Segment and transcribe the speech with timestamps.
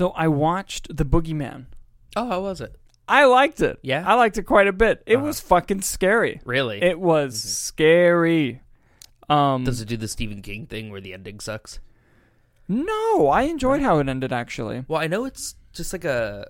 [0.00, 1.66] So I watched The Boogeyman.
[2.16, 2.74] Oh, how was it?
[3.06, 3.78] I liked it.
[3.82, 4.02] Yeah?
[4.06, 5.02] I liked it quite a bit.
[5.04, 5.26] It Uh-huh.
[5.26, 6.40] was fucking scary.
[6.46, 6.80] Really?
[6.82, 8.62] It was scary.
[9.28, 11.80] Um Does it do the Stephen King thing where the ending sucks?
[12.66, 14.86] No, I enjoyed how it ended actually.
[14.88, 16.46] Well, I know it's just like a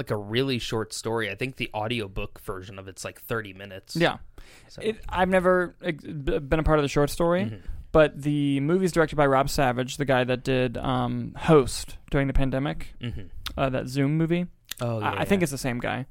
[0.00, 1.30] like a really short story.
[1.30, 3.94] I think the audiobook version of it's like 30 minutes.
[3.96, 4.16] Yeah.
[4.68, 4.80] So.
[4.82, 7.60] It, I've never ex- been a part of the short story, Mhm.
[7.92, 12.32] but the movie's directed by Rob Savage, the guy that did um, Host during the
[12.32, 13.28] pandemic, Mhm.
[13.56, 14.46] uh, that Zoom movie.
[14.80, 15.10] Oh, yeah.
[15.12, 16.06] I, I think it's the same guy,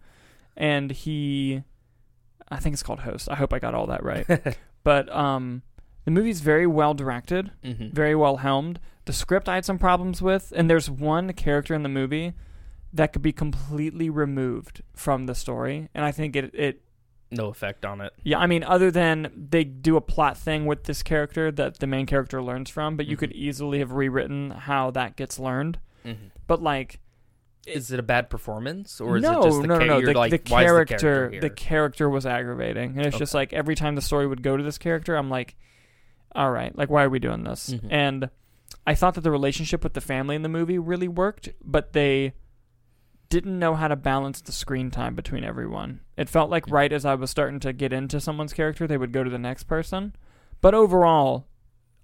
[0.56, 1.64] and he,
[2.50, 3.28] I think it's called Host.
[3.32, 4.26] I hope I got all that right.
[4.84, 5.64] but um,
[6.06, 8.80] the movie's very well directed, hmm very well helmed.
[9.06, 12.34] The script I had some problems with, and there's one character in the movie
[12.94, 16.82] that could be completely removed from the story, and I think it it
[17.32, 18.12] no effect on it.
[18.24, 21.86] yeah, I mean, other than they do a plot thing with this character that the
[21.88, 23.20] main character learns from, but you Mhm.
[23.20, 25.78] could easily have rewritten how that gets learned.
[26.04, 26.14] hmm
[26.48, 27.00] But like,
[27.68, 30.02] Is it a bad performance or is no, it just the no, no, no.
[30.02, 33.76] The, like, the character, the character the character was aggravating, and it's just like every
[33.76, 35.56] time the story would go to this character, I'm like,
[36.34, 37.70] all right, like why are we doing this?
[37.72, 37.88] Mhm.
[37.92, 38.30] And
[38.88, 42.34] I thought that the relationship with the family in the movie really worked, but they
[43.30, 46.02] didn't know how to balance the screen time between everyone.
[46.18, 49.12] It felt like right as I was starting to get into someone's character, they would
[49.14, 50.16] go to the next person.
[50.62, 51.46] But overall,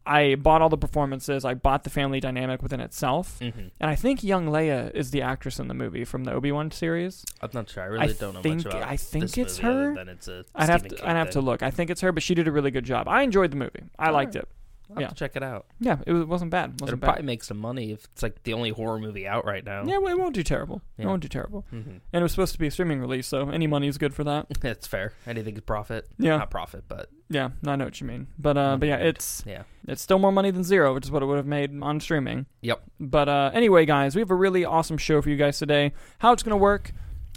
[0.07, 1.43] I bought all the performances.
[1.43, 3.39] I bought the family dynamic within itself.
[3.39, 3.71] Mhm.
[3.79, 6.69] And I think young Leia is the actress in the movie from the Obi Wan
[6.69, 7.25] series.
[7.41, 7.81] I'm not sure.
[7.81, 9.93] I really I don't know think- much about I think it's her.
[10.07, 11.63] it's a I'd have to King I'd have to look.
[11.63, 13.07] I think it's her, but she did a really good job.
[13.07, 13.81] I enjoyed the movie.
[13.97, 14.47] I liked it.
[14.89, 15.07] I'll have yeah.
[15.09, 15.65] to check it out.
[15.79, 16.73] Yeah, it was- wasn't bad.
[16.75, 17.25] It'll Wasn't probably bad.
[17.25, 19.83] make some money if it's like the only horror movie out right now.
[19.85, 20.81] Yeah, well, it won't do terrible.
[20.97, 21.65] It won't do terrible.
[21.69, 24.13] hmm And it was supposed to be a streaming release, so any money is good
[24.13, 24.47] for that.
[24.61, 25.13] That's fair.
[25.27, 26.07] Anything is profit.
[26.17, 28.27] Yeah, Not profit, but yeah, I know what you mean.
[28.37, 29.63] But uh, but yeah, it's yeah.
[29.87, 32.45] it's still more money than zero, which is what it would have made on streaming.
[32.61, 32.83] Yep.
[32.99, 35.93] But uh, anyway, guys, we have a really awesome show for you guys today.
[36.19, 36.91] How it's going to work.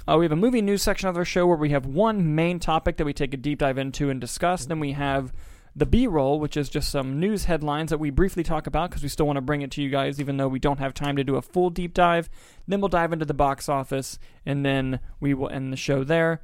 [0.07, 2.59] Uh, we have a movie news section of our show where we have one main
[2.59, 4.65] topic that we take a deep dive into and discuss.
[4.65, 5.33] Then we have
[5.78, 9.03] the B roll, which is just some news headlines that we briefly talk about because
[9.03, 11.16] we still want to bring it to you guys, even though we don't have time
[11.16, 12.28] to do a full deep dive.
[12.66, 16.41] Then we'll dive into the box office, and then we will end the show there.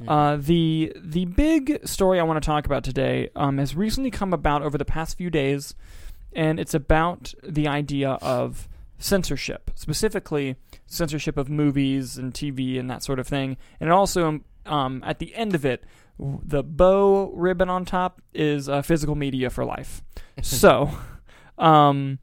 [0.00, 0.08] Mm-hmm.
[0.08, 4.32] Uh, the the big story I want to talk about today um, has recently come
[4.32, 5.74] about over the past few days,
[6.32, 8.68] and it's about the idea of
[8.98, 10.56] censorship, specifically
[10.86, 13.56] censorship of movies and TV and that sort of thing.
[13.80, 15.84] And it also, um, at the end of it,
[16.18, 20.02] the bow ribbon on top is uh, physical media for life.
[20.42, 20.90] so,
[21.56, 22.18] um,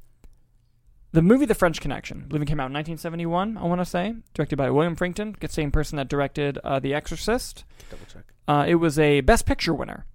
[1.11, 4.57] the movie The French Connection, it came out in 1971, I want to say, directed
[4.57, 7.63] by William Friedkin, the same person that directed uh, The Exorcist.
[7.89, 8.23] Double check.
[8.47, 10.05] Uh, it was a Best Picture winner.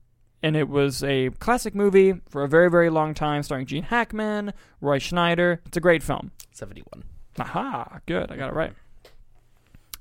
[0.43, 4.53] And it was a classic movie for a very, very long time, starring Gene Hackman,
[4.81, 5.59] Roy Scheider.
[5.67, 6.33] It's a great film.
[6.53, 7.05] 71.
[7.39, 8.31] Aha, good.
[8.31, 8.73] I got it right.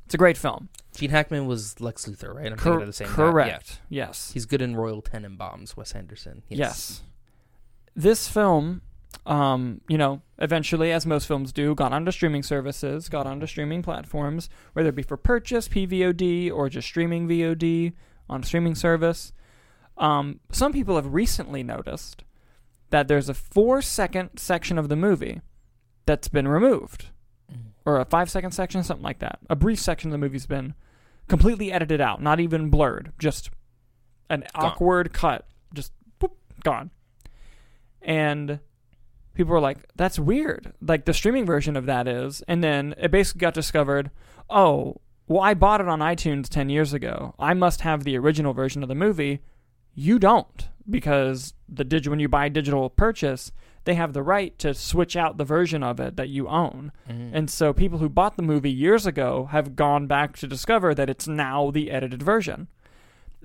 [0.09, 0.70] It's a great film.
[0.96, 2.52] Gene Hackman was Lex Luthor, right?
[2.52, 3.80] I'm Cor- thinking of the same correct.
[3.90, 4.08] Yeah.
[4.08, 4.31] Yes.
[4.34, 6.42] He's good in Royal Tenenbaums, Wes Anderson.
[6.50, 7.03] Yes.
[7.96, 8.81] This film,
[9.28, 13.84] um, you know, eventually, as most films do, got onto streaming services, got onto streaming
[13.84, 17.94] platforms, whether it be for purchase, PVOD, or just streaming VOD
[18.28, 19.31] on a streaming service.
[19.96, 22.24] Um, some people have recently noticed
[22.90, 25.42] that there's a four second section of the movie
[26.08, 27.09] that's been removed.
[27.90, 29.40] Or a five second section, something like that.
[29.50, 30.74] A brief section of the movie's been
[31.28, 33.50] completely edited out, not even blurred, just
[34.30, 36.32] an awkward cut, just boop,
[36.64, 36.92] gone.
[38.02, 38.60] And
[39.34, 43.12] people were like, "That's weird." Like the streaming version of that is, and then it
[43.12, 44.12] basically got discovered.
[44.50, 47.36] Oh, well, I bought it on iTunes ten years ago.
[47.40, 49.42] I must have the original version of the movie.
[49.94, 53.52] You don't, because the dig- when you buy a digital purchase,
[53.90, 56.92] they have the right to switch out the version of it that you own.
[57.10, 57.32] Mhm.
[57.34, 61.10] And so people who bought the movie years ago have gone back to discover that
[61.10, 62.68] it's now the edited version.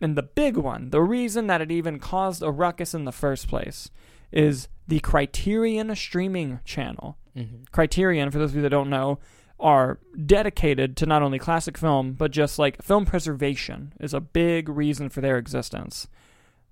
[0.03, 3.49] And the big one, the reason that it even caused a ruckus in the first
[3.49, 3.91] place,
[4.33, 7.16] is the Criterion streaming channel.
[7.34, 7.71] Mhm.
[7.72, 9.19] Criterion, for those of you that don't know,
[9.59, 14.68] are dedicated to not only classic film, but just like film preservation is a big
[14.68, 16.07] reason for their existence.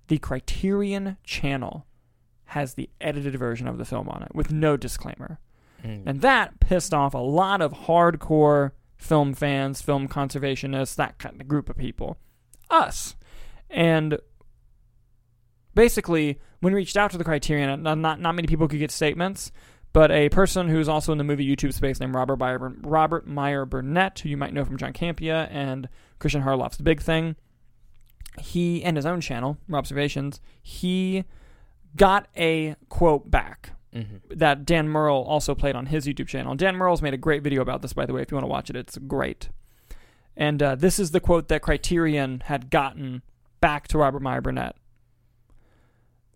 [0.09, 1.87] The Criterion channel
[2.53, 5.39] has the edited version of the film on it with no disclaimer.
[5.83, 6.03] Mhm.
[6.05, 11.47] And that pissed off a lot of hardcore film fans, film conservationists, that kind of
[11.47, 12.17] group of people.
[12.69, 13.15] Us.
[13.69, 14.19] And
[15.73, 18.91] basically, when we reached out to the Criterion, not, not, not many people could get
[18.91, 19.51] statements,
[19.91, 23.65] but a person who's also in the movie YouTube space named Robert Meyer, Robert Meyer
[23.65, 25.89] Burnett, who you might know from John Campea and
[26.19, 27.35] Christian Harloff's Big Thing,
[28.39, 31.25] he and his own channel, Robservations, he
[31.95, 34.37] got a quote back Mm-hmm.
[34.39, 36.55] that Dan Murrell also played on his YouTube channel.
[36.55, 38.23] Dan Murrell's made a great video about this, by the way.
[38.23, 39.49] If you want to watch it, it's great.
[40.35, 43.21] And uh, this is the quote that Criterion had gotten
[43.61, 44.75] back to Robert Meyer Burnett.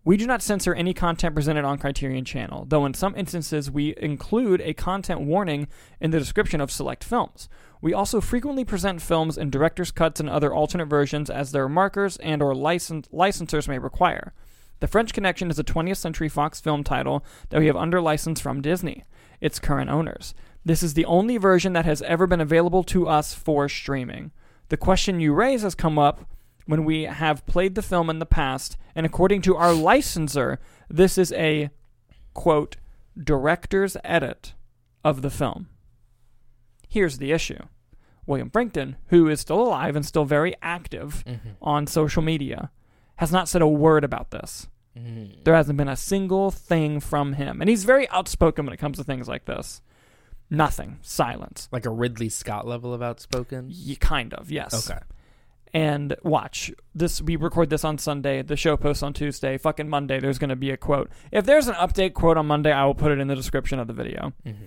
[0.04, 3.92] We do not censor any content presented on Criterion Channel, though in some instances we
[3.96, 5.66] include a content warning
[6.00, 7.48] in the description of select films.
[7.82, 12.16] We also frequently present films in director's cuts and other alternate versions as their markers
[12.18, 14.32] and or licen- licensors may require.
[14.80, 18.40] The French Connection is a 20th Century Fox film title that we have under license
[18.40, 19.04] from Disney,
[19.40, 20.34] its current owners.
[20.64, 24.30] This is the only version that has ever been available to us for streaming.
[24.68, 26.28] The question you raise has come up
[26.66, 30.58] when we have played the film in the past, and according to our licensor,
[30.90, 31.70] this is a
[32.34, 32.76] quote
[33.20, 34.52] director's edit
[35.02, 35.68] of the film.
[36.88, 37.58] Here's the issue.
[38.26, 41.48] William Friedkin, who is still alive and still very active Mm-hmm.
[41.62, 42.70] on social media,
[43.18, 44.68] has not said a word about this.
[44.96, 45.42] Mm-hmm.
[45.44, 47.60] There hasn't been a single thing from him.
[47.60, 49.82] And he's very outspoken when it comes to things like this.
[50.50, 50.98] Nothing.
[51.02, 51.68] Silence.
[51.70, 53.72] Like a Ridley Scott level of outspoken.
[53.86, 54.88] Y- kind of, yes.
[54.88, 55.00] Okay.
[55.74, 56.72] And watch.
[56.94, 58.40] This we record this on Sunday.
[58.40, 59.58] The show posts on Tuesday.
[59.58, 61.10] Fucking Monday, there's gonna be a quote.
[61.30, 63.86] If there's an update quote on Monday, I will put it in the description of
[63.86, 64.32] the video.
[64.46, 64.64] Mm-hmm.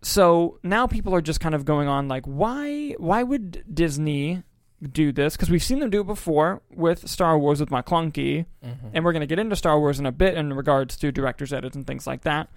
[0.00, 4.44] So now people are just kind of going on like, why why would Disney
[4.82, 5.36] do this?
[5.36, 8.46] Because we've seen them do it before with Star Wars with Maclunkey.
[8.64, 8.88] Mm-hmm.
[8.94, 11.52] and we're going to get into Star Wars in a bit in regards to director's
[11.52, 12.48] edits and things like that.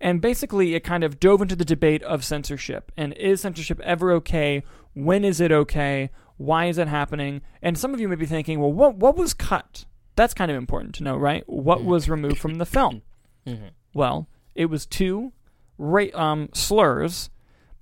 [0.00, 2.90] And basically, it kind of dove into the debate of censorship.
[2.96, 4.64] And is censorship ever okay?
[4.94, 6.10] When is it okay?
[6.38, 7.40] Why is it happening?
[7.62, 9.84] And some of you may be thinking, well, what what was cut?
[10.16, 11.44] That's kind of important to know, right?
[11.48, 13.02] What was removed from the film?
[13.44, 13.68] Mm-hmm.
[13.92, 15.32] Well, it was two
[15.76, 17.28] ra- um, slurs,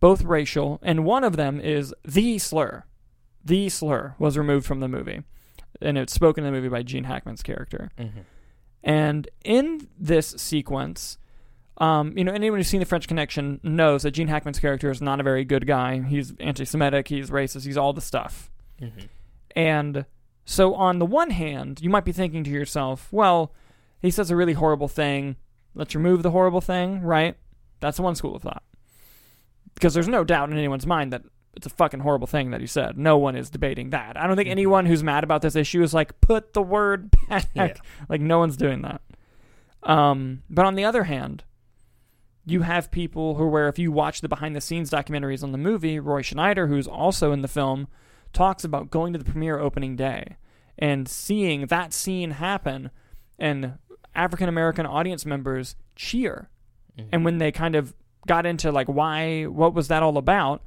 [0.01, 2.85] both racial, and one of them is the slur.
[3.45, 5.23] The slur was removed from the movie,
[5.81, 7.91] and it's spoken in the movie by Gene Hackman's character.
[7.99, 8.21] Mm-hmm.
[8.83, 11.19] And in this sequence,
[11.79, 15.01] um, you know, anyone who's seen The French Connection knows that Gene Hackman's character is
[15.01, 16.01] not a very good guy.
[16.03, 17.09] He's anti-Semitic.
[17.09, 17.65] He's racist.
[17.65, 18.51] He's all the stuff.
[18.81, 19.07] Mm-hmm.
[19.57, 20.05] And
[20.45, 23.55] so, on the one hand, you might be thinking to yourself, well,
[24.01, 25.37] he says a really horrible thing.
[25.75, 27.37] Let's remove the horrible thing, right?
[27.81, 28.63] That's one school of thought.
[29.75, 31.23] Because there's no doubt in anyone's mind that
[31.55, 32.97] it's a fucking horrible thing that he said.
[32.97, 34.17] No one is debating that.
[34.17, 34.53] I don't think Mhm.
[34.53, 37.47] anyone who's mad about this issue is like, put the word back.
[37.55, 37.75] Yeah.
[38.09, 39.01] Like, no one's doing that.
[39.83, 41.45] Um, but on the other hand,
[42.45, 45.59] you have people who, where if you watch the behind the scenes documentaries on the
[45.59, 47.89] movie, Roy Scheider, who's also in the film,
[48.33, 50.37] talks about going to the premiere opening day
[50.79, 52.91] and seeing that scene happen
[53.39, 53.75] and
[54.15, 56.49] African American audience members cheer.
[56.99, 57.09] Mm-hmm.
[57.13, 57.95] And when they kind of
[58.27, 60.63] got into like why what was that all about,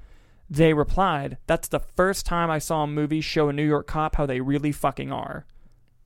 [0.56, 4.16] they replied, "That's the first time I saw a movie show a New York cop
[4.16, 5.46] how they really fucking are."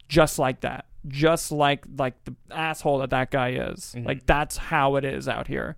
[0.07, 0.85] Just like that.
[1.07, 3.93] Just like like the asshole that that guy is.
[3.97, 4.05] Mhm.
[4.05, 5.75] Like that's how it is out here.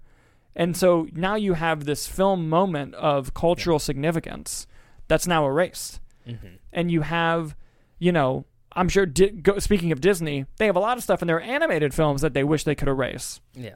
[0.56, 4.68] And so now you have this film moment of cultural significance
[5.08, 6.48] that's now erased Mm-hmm.
[6.74, 7.56] and you have,
[7.98, 9.08] you know, I'm sure.
[9.08, 12.22] Di- go, speaking of Disney, they have a lot of stuff in their animated films
[12.22, 13.76] that they wish they could erase, Yeah.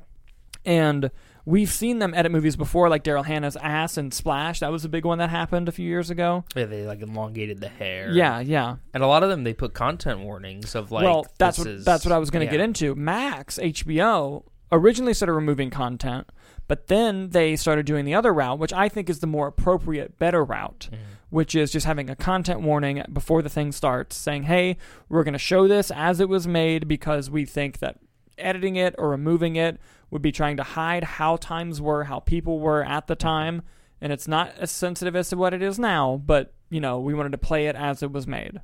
[0.66, 1.10] and
[1.46, 4.60] we've seen them edit movies before, like Daryl Hannah's Ass and Splash.
[4.60, 6.46] That was a big one that happened a few years ago.
[6.56, 8.12] Yeah, they like elongated the hair.
[8.12, 8.78] Yeah, yeah.
[8.94, 11.04] and a lot of them they put content warnings of like.
[11.04, 12.58] well, that's what is- that's what I was going to yeah.
[12.60, 12.96] get into.
[12.96, 16.28] Max HBO originally started removing content,
[16.68, 20.18] but then they started doing the other route, which I think is the more appropriate,
[20.18, 20.90] better route.
[20.92, 20.98] Mhm.
[21.30, 24.78] which is just having a content warning before the thing starts saying, hey,
[25.10, 27.98] we're going to show this as it was made because we think that
[28.38, 29.80] editing it or removing it
[30.12, 33.62] would be trying to hide how times were, how people were at the time.
[34.02, 37.14] And it's not as sensitive as to what it is now, but, you know, we
[37.14, 38.60] wanted to play it as it was made.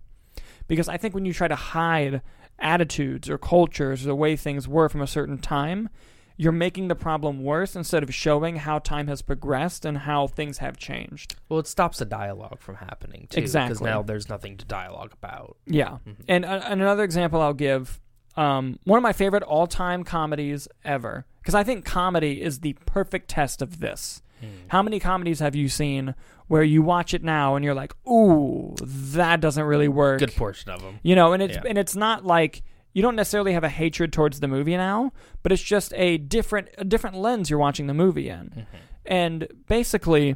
[0.68, 2.22] Because I think when you try to hide
[2.60, 5.90] attitudes or cultures or the way things were from a certain time,
[6.36, 10.60] you're making the problem worse instead of showing how time has progressed and how things
[10.60, 11.36] have changed.
[11.50, 13.42] Well, it stops the dialogue from happening too.
[13.42, 15.58] Because now there's nothing to dialogue about.
[15.66, 15.98] Yeah.
[16.08, 16.16] Mhm.
[16.28, 18.00] And, uh, and another example I'll give
[18.40, 22.74] um, one of my favorite all time comedies ever, because I think comedy is the
[22.86, 24.22] perfect test of this.
[24.42, 24.48] Mm.
[24.70, 26.16] How many comedies have you seen
[26.48, 30.20] where you watch it now and you're like, ooh, that doesn't really work?
[30.20, 31.00] Good portion of them.
[31.04, 31.64] You know, and it's Yeah.
[31.68, 35.12] and it's not like you don't necessarily have a hatred towards the movie now,
[35.44, 38.50] but it's just a different a different lens you're watching the movie in.
[38.50, 38.78] Mm-hmm.
[39.06, 40.36] And basically,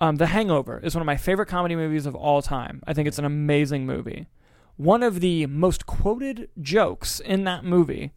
[0.00, 2.82] um, The Hangover is one of my favorite comedy movies of all time.
[2.86, 4.28] I think it's an amazing movie.
[4.76, 8.12] One of the most quoted jokes in that movie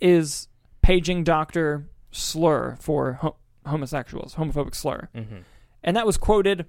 [0.00, 0.48] is
[0.82, 1.88] paging Dr.
[2.10, 3.36] Slur for ho-
[3.66, 5.08] homosexuals, homophobic slur.
[5.14, 5.38] Mm-hmm.
[5.84, 6.66] And that was quoted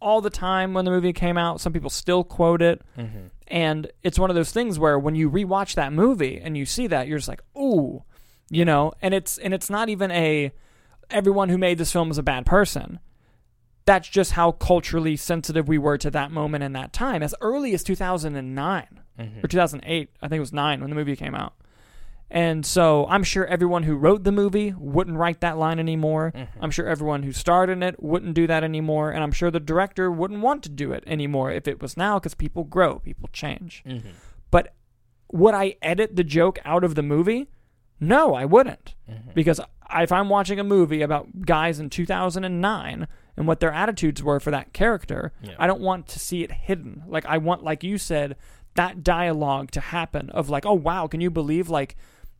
[0.00, 1.60] all the time when the movie came out.
[1.60, 2.82] Some people still quote it.
[2.98, 3.26] Mm-hmm.
[3.48, 6.86] And it's one of those things where when you rewatch that movie and you see
[6.88, 8.04] that, you're just like, ooh,
[8.52, 10.52] you know and it's and it's not even a
[11.10, 13.00] everyone who made this film is a bad person
[13.84, 17.74] that's just how culturally sensitive we were to that moment and that time as early
[17.74, 19.44] as 2009 Mhm.
[19.44, 21.54] or 2008 i think it was 9 when the movie came out
[22.30, 26.46] and so i'm sure everyone who wrote the movie wouldn't write that line anymore Mhm.
[26.60, 29.60] i'm sure everyone who starred in it wouldn't do that anymore and i'm sure the
[29.60, 33.28] director wouldn't want to do it anymore if it was now because people grow people
[33.32, 34.02] change Mhm.
[34.50, 34.74] but
[35.30, 37.48] would i edit the joke out of the movie
[38.00, 39.34] no i wouldn't Mhm.
[39.34, 39.60] because
[39.94, 44.50] if I'm watching a movie about guys in 2009 and what their attitudes were for
[44.50, 45.54] that character, Yeah.
[45.58, 47.02] I don't want to see it hidden.
[47.06, 48.36] Like I want, like you said,
[48.74, 51.96] that dialogue to happen of like, oh wow, can you believe like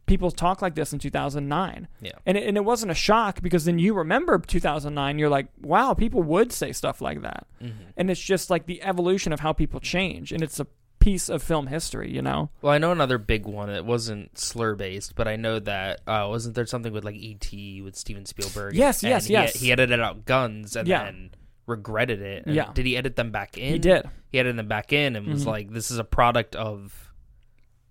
[0.06, 1.88] people talk like this in 2009?
[2.00, 2.10] Yeah.
[2.26, 5.94] And it, and it wasn't a shock because then you remember 2009, you're like, wow,
[5.94, 7.72] people would say stuff like that, Mhm.
[7.96, 10.66] and it's just like the evolution of how people change, and it's a
[11.02, 12.50] piece of film history, you know?
[12.62, 13.68] Well, I know another big one.
[13.70, 17.82] It wasn't slur based, but I know that uh, wasn't there something with like E.T.
[17.82, 18.74] with Steven Spielberg?
[18.74, 19.60] Yes, And yes, he, yes.
[19.60, 21.04] He edited out guns and Yeah.
[21.04, 21.30] then
[21.66, 22.46] regretted it.
[22.46, 22.70] And Yeah.
[22.72, 23.72] Did he edit them back in?
[23.72, 24.08] He did.
[24.30, 25.48] He edited them back in and was Mhm.
[25.48, 27.12] like, "This is a product of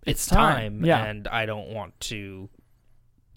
[0.05, 1.03] its, It's time, time, yeah.
[1.05, 2.49] and I don't want to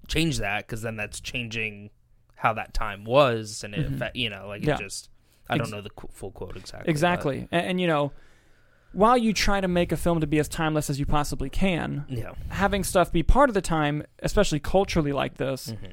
[0.09, 1.91] change that because then that's changing
[2.37, 4.11] how that time was, and it, Mhm.
[4.15, 4.75] you know, like Yeah.
[4.75, 5.11] it just."
[5.49, 6.91] I don't know the full quote exactly.
[6.91, 7.49] Exactly.
[7.53, 8.13] And, and you know,
[8.95, 12.05] while you try to make a film to be as timeless as you possibly can,
[12.09, 12.33] Yeah.
[12.49, 15.93] having stuff be part of the time, especially culturally like this, Mhm.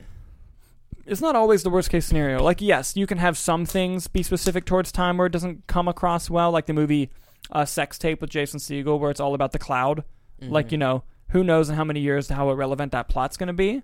[1.06, 2.42] is not always the worst case scenario.
[2.44, 5.88] Like, yes, you can have some things be specific towards time where it doesn't come
[5.88, 7.10] across well, like the movie
[7.52, 10.04] uh, Sex Tape with Jason Segel, where it's all about the cloud.
[10.40, 10.72] Like, Mhm.
[10.74, 13.82] you know, who knows in how many years how irrelevant that plot's going to be.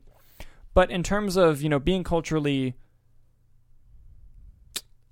[0.73, 2.75] But in terms of, you know, being culturally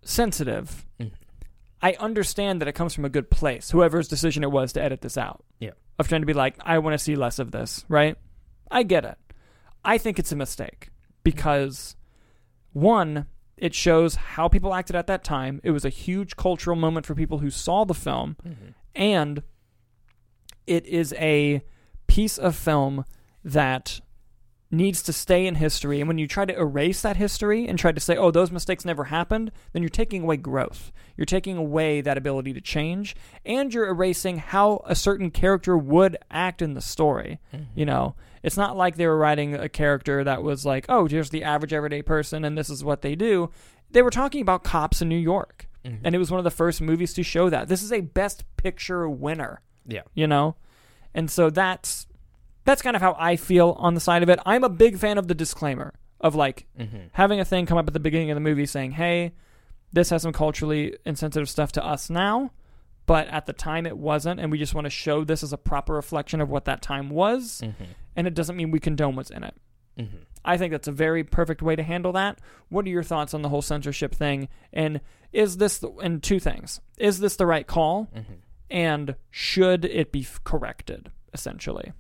[0.04, 1.12] sensitive, Mhm.
[1.82, 5.02] I understand that it comes from a good place, whoever's decision it was to edit
[5.02, 5.44] this out.
[5.60, 5.72] Yeah.
[6.00, 8.18] Of trying to be like, I want to see less of this, right?
[8.72, 9.18] I get it.
[9.84, 10.90] I think it's a mistake
[11.24, 11.96] because,
[12.74, 13.28] one,
[13.58, 15.62] it shows how people acted at that time.
[15.64, 18.74] It was a huge cultural moment for people who saw the film Mhm.
[18.96, 19.44] and
[20.68, 21.64] it is a
[22.08, 23.06] piece of film
[23.44, 24.02] that
[24.78, 27.92] needs to stay in history and when you try to erase that history and try
[27.92, 32.02] to say oh those mistakes never happened then you're taking away growth you're taking away
[32.02, 33.16] that ability to change
[33.46, 37.66] and you're erasing how a certain character would act in the story Mhm.
[37.76, 41.30] you know it's not like they were writing a character that was like oh here's
[41.32, 43.50] the average everyday person and this is what they do
[43.92, 46.00] they were talking about cops in new york Mhm.
[46.04, 47.68] and it was one of the first movies to show that.
[47.68, 50.02] This is a best picture winner, yeah.
[50.16, 50.56] you know?
[51.14, 52.08] And so that's
[52.66, 54.40] that's kind of how I feel on the side of it.
[54.46, 57.10] I'm a big fan of the disclaimer of like Mhm.
[57.14, 59.34] having a thing come up at the beginning of the movie saying, "Hey,
[59.94, 62.52] this has some culturally insensitive stuff to us now,
[63.06, 65.58] but at the time it wasn't, and we just want to show this as a
[65.58, 67.74] proper reflection of what that time was, Mhm.
[68.16, 69.54] and it doesn't mean we condone what's in it."
[69.98, 70.26] Mhm.
[70.44, 72.40] I think that's a very perfect way to handle that.
[72.70, 74.48] What are your thoughts on the whole censorship thing?
[74.74, 78.24] And is this the, and two things: is this the right call, Mhm.
[78.70, 81.12] and should it be corrected?
[81.34, 81.92] Essentially,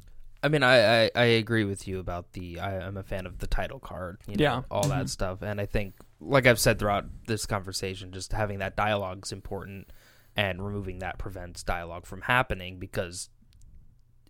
[0.43, 2.59] I mean, I, I, I agree with you about the.
[2.59, 4.61] I, I'm a fan of the title card, you know, Yeah.
[4.69, 4.89] all Mhm.
[4.89, 9.25] that stuff, and I think, like I've said throughout this conversation, just having that dialogue
[9.25, 9.89] is important,
[10.35, 13.29] and removing that prevents dialogue from happening because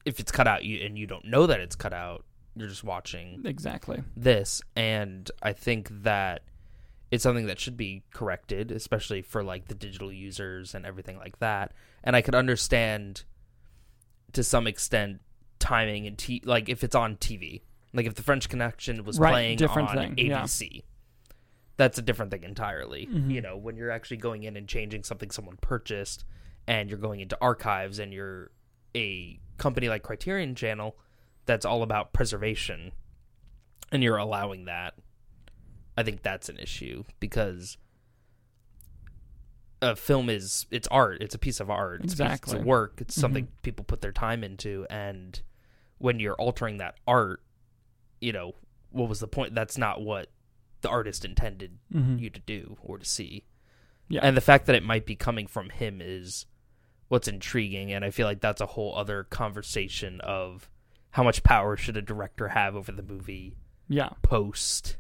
[0.05, 2.23] if it's cut out, you and you don't know that it's cut out,
[2.55, 4.01] you're just watching exactly.
[4.15, 6.43] this, and I think that
[7.11, 11.39] it's something that should be corrected, especially for like the digital users and everything like
[11.39, 11.71] that.
[12.03, 13.23] And I could understand
[14.33, 15.21] to some extent
[15.65, 17.61] timing and t- like if it's on TV,
[17.93, 20.41] like if the French Connection was Right, playing different on thing, yeah.
[20.43, 20.83] ABC.
[21.77, 23.07] That's a different thing entirely.
[23.07, 23.31] Mhm.
[23.31, 26.23] You know, when you're actually going in and changing something someone purchased
[26.67, 28.51] and you're going into archives and you're
[28.95, 30.97] a company like Criterion Channel
[31.45, 32.91] that's all about preservation
[33.91, 34.93] and you're allowing that,
[35.97, 37.77] I think that's an issue because
[39.81, 41.21] a film is it's art.
[41.21, 42.03] It's a piece of art.
[42.03, 42.53] It's, a piece- Exactly.
[42.55, 43.01] it's a work.
[43.01, 43.61] It's something Mhm.
[43.63, 45.41] people put their time into, and
[46.05, 47.41] when you're altering that art,
[48.21, 48.53] you know
[48.91, 49.55] what was the point?
[49.55, 50.29] That's not what
[50.81, 52.19] the artist intended Mhm.
[52.19, 53.45] you to do or to see.
[54.07, 54.21] Yeah.
[54.23, 56.45] And the fact that it might be coming from him is
[57.07, 60.69] what's intriguing, and I feel like that's a whole other conversation of
[61.11, 63.55] how much power should a director have over the movie
[63.87, 64.09] Yeah.
[64.21, 64.97] post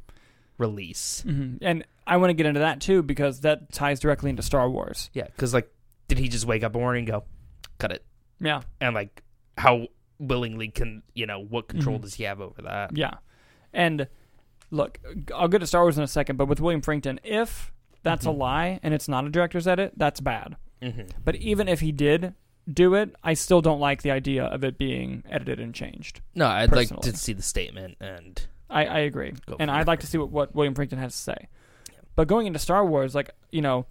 [0.57, 1.21] release.
[1.21, 4.69] hmm And I want to get into that too because that ties directly into Star
[4.69, 5.09] Wars.
[5.13, 5.71] Yeah, because like,
[6.07, 7.25] did he just wake up one morning and go,
[7.77, 8.03] cut it?
[8.39, 8.61] Yeah.
[8.81, 9.21] And like,
[9.57, 9.87] how
[10.19, 12.01] willingly can you know what control Mhm.
[12.03, 12.95] does he have over that?
[12.95, 13.15] Yeah.
[13.73, 14.07] And
[14.71, 14.99] look,
[15.33, 17.71] I'll get to Star Wars in a second, but with William Friedkin, if
[18.03, 18.29] that's Mhm.
[18.29, 20.55] a lie and it's not a director's edit, that's bad.
[20.81, 21.07] Mm-hmm.
[21.23, 22.33] But even if he did
[22.71, 26.21] do it, I still don't like the idea of it being edited and changed.
[26.33, 29.69] No, I'd like to see the statement and I, I agree, and.
[29.69, 31.47] I'd like to see what, what William Friedkin has to say.
[32.15, 33.85] But going into Star Wars, like you know,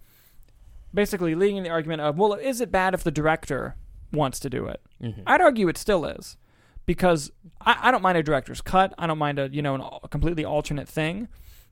[0.93, 3.75] basically leading in the argument of, well, is it bad if the director
[4.11, 4.81] wants to do it?
[5.01, 5.23] Mhm.
[5.27, 6.37] I'd argue it still is,
[6.85, 8.93] because I, I don't mind a director's cut.
[8.97, 11.27] I don't mind a you know an, al- completely alternate thing.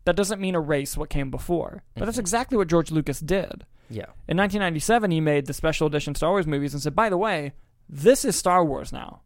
[0.06, 1.84] That doesn't mean erase what came before.
[1.96, 2.22] But that's Mhm.
[2.22, 3.66] exactly what George Lucas did.
[3.90, 4.08] yeah.
[4.28, 7.54] In 1997, he made the special edition Star Wars movies and said, by the way,
[7.88, 9.22] this is Star Wars now.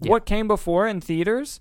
[0.00, 0.10] Yeah.
[0.12, 1.60] What came before in theaters,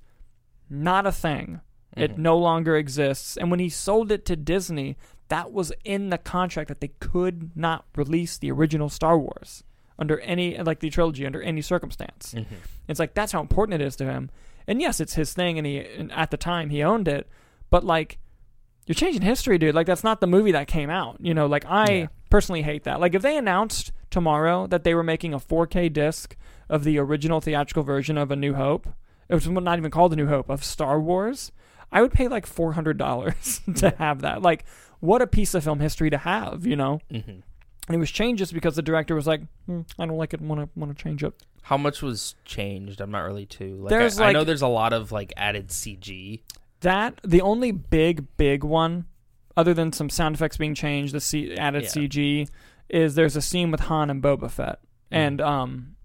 [0.69, 1.61] not a thing.
[1.97, 2.17] It Mhm.
[2.19, 3.35] no longer exists.
[3.37, 4.95] And when he sold it to Disney,
[5.29, 9.63] that was in the contract that they could not release the original Star Wars
[9.97, 12.33] under any, like the trilogy, under any circumstance.
[12.35, 12.45] Mhm.
[12.87, 14.29] It's like that's how important it is to him.
[14.67, 17.27] And yes, it's his thing, and he and at the time he owned it.
[17.69, 18.17] But like,
[18.87, 19.75] you're changing history, dude.
[19.75, 21.17] Like that's not the movie that came out.
[21.19, 22.07] You know, like I Yeah.
[22.29, 22.99] personally hate that.
[22.99, 26.35] Like if they announced tomorrow that they were making a 4K disc
[26.69, 28.87] of the original theatrical version of A New Hope,
[29.29, 31.51] it was not even called A New Hope of Star Wars.
[31.91, 34.41] I would pay like four hundred dollars to have that.
[34.41, 34.65] Like,
[34.99, 36.99] what a piece of film history to have, you know.
[37.11, 37.43] Mhm.
[37.87, 40.41] And it was changed just because the director was like, hmm, I don't like it.
[40.41, 41.33] Want to want to change it.
[41.63, 42.99] How much was changed?
[43.01, 43.77] I'm not really too.
[43.79, 46.41] Like, There's, I, I know there's a lot of like added CG.
[46.81, 49.05] That the only big big one,
[49.57, 51.89] other than some sound effects being changed, the C- added Yeah.
[51.89, 52.49] CG,
[52.89, 54.79] is there's a scene with Han and Boba Fett
[55.11, 55.95] and um,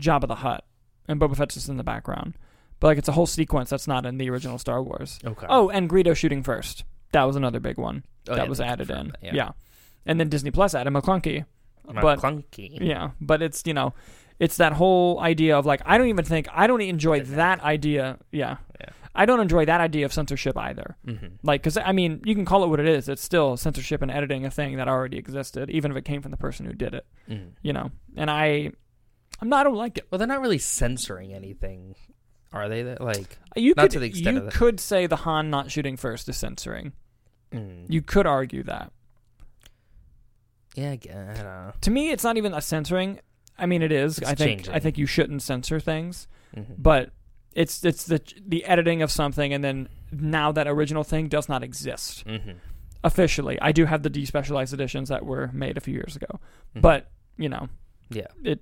[0.00, 0.64] Jabba the Hutt,
[1.08, 2.34] and Boba Fett's just in the background.
[2.80, 5.18] But like it's a whole sequence that's not in the original Star Wars.
[5.24, 5.46] Okay.
[5.48, 6.84] Oh, and Greedo shooting first.
[7.12, 9.12] That was another big one Oh, that was added in.
[9.20, 9.50] Yeah.
[10.06, 11.44] And then Disney Plus Adam Maclunkey.
[12.00, 12.78] but- clunky.
[12.80, 13.94] Yeah, but it's you know,
[14.38, 18.18] it's that whole idea of like I don't even think I don't enjoy that idea.
[18.30, 18.88] Yeah, Yeah.
[19.14, 20.96] I don't enjoy that idea of censorship either.
[21.04, 23.08] hmm Like, because I mean, you can call it what it is.
[23.10, 26.30] It's still censorship and editing a thing that already existed, even if it came from
[26.30, 27.04] the person who did it.
[27.28, 28.72] hmm You know, and I,
[29.40, 29.60] I'm not.
[29.60, 30.06] I don't like it.
[30.10, 31.94] Well, they're not really censoring anything,
[32.54, 32.84] are they?
[32.84, 33.36] That like.
[33.54, 36.36] You Not could to the extent you could say the Han not shooting first is
[36.38, 36.92] censoring.
[37.52, 37.84] Mm.
[37.88, 38.92] You could argue that.
[40.74, 41.72] Yeah, I don't know.
[41.82, 43.20] To me, it's not even a censoring.
[43.58, 44.18] I mean, it is.
[44.18, 44.68] It's I think.
[44.68, 46.76] I think you shouldn't censor things, Mhm.
[46.78, 47.10] but
[47.54, 51.62] it's it's the the editing of something, and then now that original thing does not
[51.62, 52.54] exist Mhm.
[53.04, 53.58] officially.
[53.60, 56.40] I do have the despecialized editions that were made a few years ago,
[56.74, 56.80] Mhm.
[56.82, 57.68] but you know,
[58.10, 58.60] yeah, it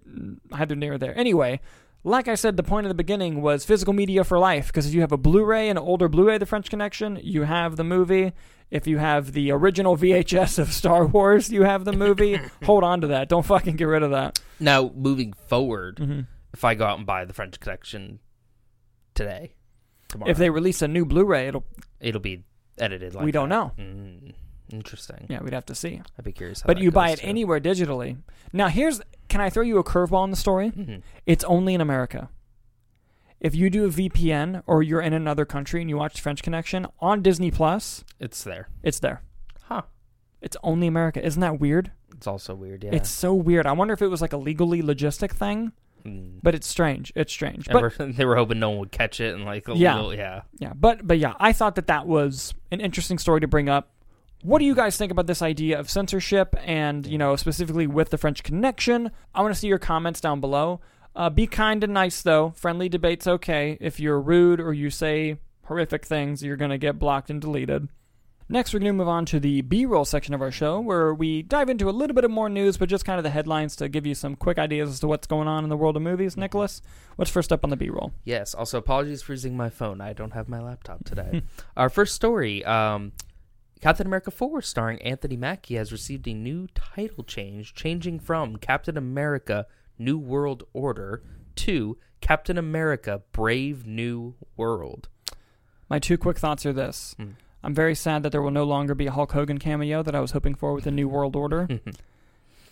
[0.52, 1.16] either near or there.
[1.16, 1.60] Anyway,
[2.02, 4.68] like I said, the point of the beginning was physical media for life.
[4.68, 7.84] Because if you have a Blu-ray, an older Blu-ray, The French Connection, you have the
[7.84, 8.32] movie.
[8.70, 12.38] If you have the original VHS of Star Wars, you have the movie.
[12.64, 13.28] Hold on to that.
[13.28, 14.38] Don't fucking get rid of that.
[14.60, 16.20] Now, moving forward, hmm
[16.52, 18.18] if I go out and buy the French Connection
[19.14, 19.54] today,
[20.08, 21.64] tomorrow, If they release a new Blu-ray, it'll.
[22.00, 22.42] it'll be
[22.78, 23.14] edited.
[23.14, 23.54] Like We don't that.
[23.54, 23.72] know.
[23.84, 24.34] Mm,
[24.72, 25.26] interesting.
[25.28, 26.02] Yeah, we'd have to see.
[26.18, 26.62] I'd be curious.
[26.62, 27.26] How But you buy it too.
[27.28, 28.18] anywhere digitally.
[28.52, 29.00] Now, here's.
[29.28, 30.72] Can I throw you a curveball in the story?
[30.72, 31.02] Mhm.
[31.24, 32.30] It's only in America.
[33.40, 36.86] If you do a VPN or you're in another country and you watch French Connection
[37.00, 38.68] on Disney Plus, It's there.
[38.82, 39.22] it's there.
[39.62, 39.82] Huh.
[40.42, 41.24] It's only America.
[41.24, 41.90] Isn't that weird?
[42.14, 42.84] It's also weird.
[42.84, 42.90] Yeah.
[42.92, 43.66] It's so weird.
[43.66, 45.72] I wonder if it was like a legally logistic thing,
[46.04, 46.40] Mm.
[46.42, 47.12] but it's strange.
[47.14, 47.66] It's strange.
[47.70, 49.96] But they were hoping no one would catch it and like a Yeah.
[49.96, 50.42] little, yeah.
[50.58, 53.90] yeah, but but yeah, I thought that that was an interesting story to bring up.
[54.42, 58.08] What do you guys think about this idea of censorship and, you know, specifically with
[58.08, 59.10] the French Connection?
[59.34, 60.80] I want to see your comments down below.
[61.14, 62.50] Uh, be kind and nice, though.
[62.50, 63.76] Friendly debate's okay.
[63.80, 67.88] If you're rude or you say horrific things, you're going to get blocked and deleted.
[68.52, 71.14] Next, we're going to move on to the B roll section of our show, where
[71.14, 73.76] we dive into a little bit of more news, but just kind of the headlines
[73.76, 76.02] to give you some quick ideas as to what's going on in the world of
[76.02, 76.36] movies.
[76.36, 76.82] Nicholas,
[77.14, 78.12] what's first up on the B roll?
[78.24, 78.52] Yes.
[78.52, 80.00] Also, apologies for using my phone.
[80.00, 81.42] I don't have my laptop today.
[81.76, 83.12] Our first story: um,
[83.80, 88.96] Captain America 4, starring Anthony Mackie, has received a new title change, changing from Captain
[88.96, 89.68] America:
[90.00, 91.22] New World Order
[91.56, 95.08] to Captain America: Brave New World.
[95.88, 97.14] My two quick thoughts are this.
[97.18, 97.30] Hmm.
[97.62, 100.20] I'm very sad that there will no longer be a Hulk Hogan cameo that I
[100.20, 101.68] was hoping for with the New World Order.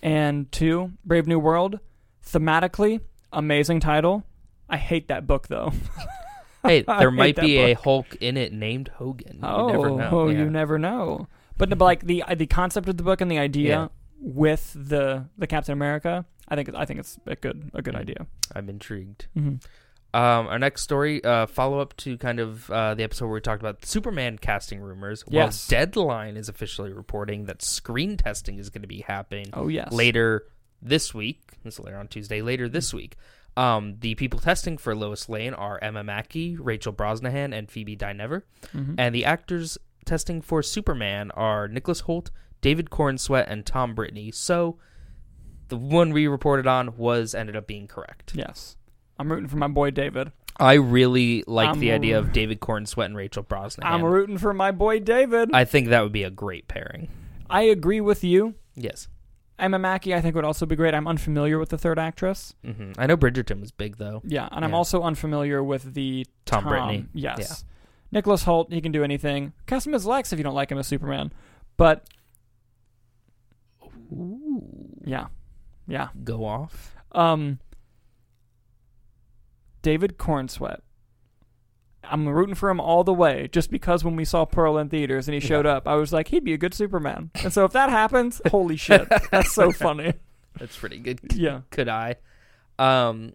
[0.03, 1.81] and two, Brave New World,
[2.27, 3.01] thematically,
[3.33, 4.25] amazing title.
[4.69, 5.73] I hate that book though.
[6.65, 7.75] hey, there might be a.
[7.75, 9.41] Hulk in it named Hogan.
[9.43, 10.09] oh, you never know.
[10.11, 10.39] oh, yeah.
[10.39, 11.29] you never know.
[11.57, 13.89] But, but like the the concept of the book and the idea Yeah.
[14.21, 17.99] With the the Captain America, I think I think it's a good a good Mhm.
[18.01, 18.27] idea.
[18.55, 19.27] I'm intrigued.
[19.35, 19.57] hmm
[20.15, 23.41] Um, our next story, uh, follow up to kind of uh, the episode where we
[23.43, 25.23] talked about Superman casting rumors.
[25.29, 25.69] Yes.
[25.71, 29.93] Well, Deadline is officially reporting that screen testing is going to be happening Oh yes.
[29.93, 30.47] later
[30.81, 31.59] this week.
[31.63, 32.41] This is later on Tuesday.
[32.41, 33.17] Later this week.
[33.57, 38.43] Um, the people testing for Lois Lane are Emma Mackey, Rachel Brosnahan, and Phoebe Dynevor.
[38.75, 38.95] Mhm.
[38.97, 39.77] And the actors
[40.07, 44.35] testing for Superman are Nicholas Hoult, David Corenswet, and Tom Brittney.
[44.35, 44.79] So
[45.69, 48.33] the one we reported on was ended up being correct.
[48.35, 48.77] Yes.
[49.19, 50.33] I'm rooting for my boy David.
[50.61, 53.85] I really like I'm the idea of David Corenswet and Rachel Brosnahan.
[53.85, 55.51] I'm rooting for my boy David.
[55.53, 57.09] I, think that would be a great pairing.
[57.49, 58.55] I agree with you.
[58.75, 59.09] Yes.
[59.59, 60.95] Emma Mackey, I think, would also be great.
[60.95, 62.55] I'm unfamiliar with the third actress.
[62.65, 64.23] hmm I know Bridgerton was big though.
[64.25, 67.07] Yeah, and I'm also unfamiliar with the Tom, Brittney.
[67.13, 67.65] Yes.
[68.11, 69.53] Nicholas Hoult, he can do anything.
[69.67, 71.33] Cast him as Lex if you don't like him as Superman.
[71.77, 72.09] But
[74.13, 74.63] Ooh.
[75.05, 75.27] yeah,
[75.87, 76.09] yeah.
[76.25, 76.95] Go off.
[77.13, 77.59] Um,
[79.83, 80.81] David Corenswet.
[82.05, 85.29] I'm rooting for him all the way, just because when we saw Pearl in theaters
[85.29, 85.73] and he showed Yeah.
[85.77, 87.31] up, I was like, he'd be a good Superman.
[87.43, 90.15] And so if that happens, holy shit, that's so funny.
[90.59, 91.21] That's pretty good.
[91.35, 91.61] Yeah.
[91.71, 92.17] Could I?
[92.79, 93.35] Um,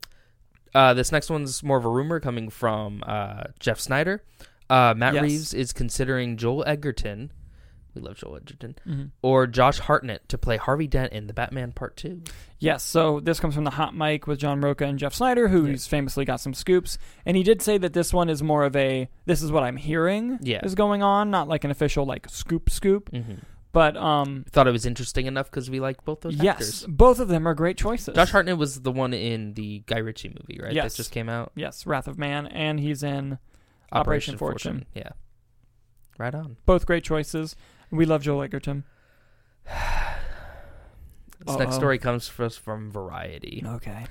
[0.73, 4.21] uh, this next one's more of a rumor coming from uh, Jeff Sneider.
[4.69, 5.23] Uh, Matt Yes.
[5.23, 7.31] Reeves is considering Joel Edgerton.
[7.95, 8.75] We love Joel Edgerton.
[8.87, 9.11] Mhm.
[9.21, 12.21] Or Josh Hartnett to play Harvey Dent in the Batman Part Two.
[12.59, 15.85] Yes, so this comes from the hot mic with John Rocha and Jeff Sneider, who's
[15.85, 16.97] famously got some scoops.
[17.25, 19.77] And he did say that this one is more of a this is what I'm
[19.77, 20.61] hearing Yeah.
[20.65, 23.11] is going on, not like an official like scoop scoop.
[23.11, 23.33] Mm-hmm.
[23.73, 26.85] But um Thought it was interesting enough because we like both those yes, actors.
[26.87, 28.13] both of them are great choices.
[28.15, 30.73] Josh Hartnett was the one in the Guy Ritchie movie, right?
[30.73, 30.93] Yes.
[30.93, 31.51] That just came out.
[31.55, 33.39] Yes, Wrath of Man, and he's in
[33.91, 34.85] Operation Fortune.
[34.93, 35.09] Yeah.
[36.19, 36.57] Right on.
[36.67, 37.55] both great choices.
[37.93, 38.83] We love Joel Edgerton.
[41.45, 41.77] This next Uh-oh.
[41.79, 43.65] story comes for us from Variety.
[43.67, 44.05] Okay.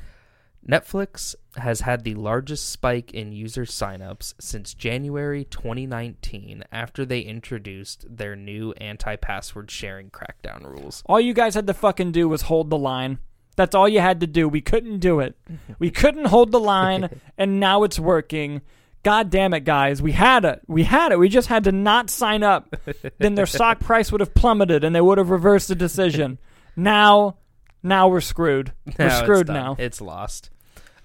[0.69, 8.05] Netflix has had the largest spike in user signups since January 2019 after they introduced
[8.15, 11.03] their new anti password sharing crackdown rules.
[11.07, 13.19] All you guys had to fucking do was hold the line.
[13.57, 14.47] That's all you had to do.
[14.47, 15.35] We couldn't do it.
[15.79, 18.61] We couldn't hold the line, and now it's working.
[19.03, 20.01] God damn it, guys.
[20.01, 20.63] We had it.
[20.67, 21.19] We had it.
[21.19, 22.75] We just had to not sign up.
[23.19, 26.39] then their stock price would have plummeted and they would have reversed the decision.
[26.77, 27.37] Now,
[27.83, 28.73] now we're screwed.
[28.99, 29.57] We're it's screwed done.
[29.57, 29.77] now.
[29.79, 30.51] It's lost.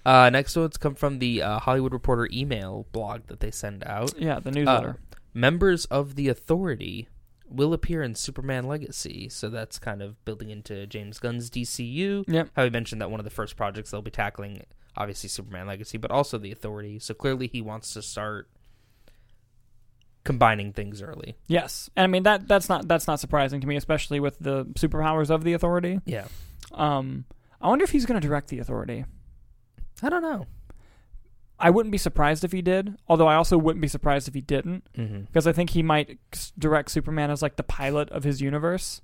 [0.06, 4.14] Uh, next one's come from the uh, Hollywood Reporter email blog that they send out.
[4.18, 4.98] Yeah, the newsletter.
[5.34, 7.08] Members of the Authority
[7.50, 12.24] will appear in Superman Legacy, so that's kind of building into James Gunn's DCU.
[12.26, 12.48] yep.
[12.54, 14.62] How he mentioned that one of the first projects they'll be tackling,
[14.98, 16.98] obviously Superman Legacy, but also the Authority.
[16.98, 18.50] So clearly he wants to start
[20.24, 21.36] combining things early.
[21.46, 21.88] Yes.
[21.96, 25.30] And I mean that that's not that's not surprising to me, especially with the superpowers
[25.30, 26.00] of the authority.
[26.04, 26.26] Yeah,
[26.72, 27.24] Um
[27.62, 29.06] I wonder if he's gonna direct the authority.
[30.02, 30.46] I don't know.
[31.58, 34.40] I wouldn't be surprised if he did, although I also wouldn't be surprised if he
[34.42, 34.86] didn't.
[34.96, 35.20] Mm-hmm.
[35.22, 36.18] because I think he might
[36.58, 39.00] direct Superman as like the pilot of his universe,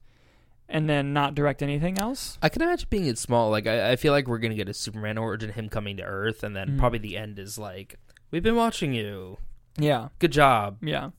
[0.68, 2.38] and then not direct anything else.
[2.42, 3.50] I can imagine being it small.
[3.50, 6.42] Like I, I feel like we're gonna get a Superman origin, him coming to Earth,
[6.42, 6.78] and then Mhm.
[6.78, 7.96] probably the end is like,
[8.30, 9.38] "We've been watching you.
[9.78, 10.78] Yeah, Good job.
[10.82, 11.10] yeah,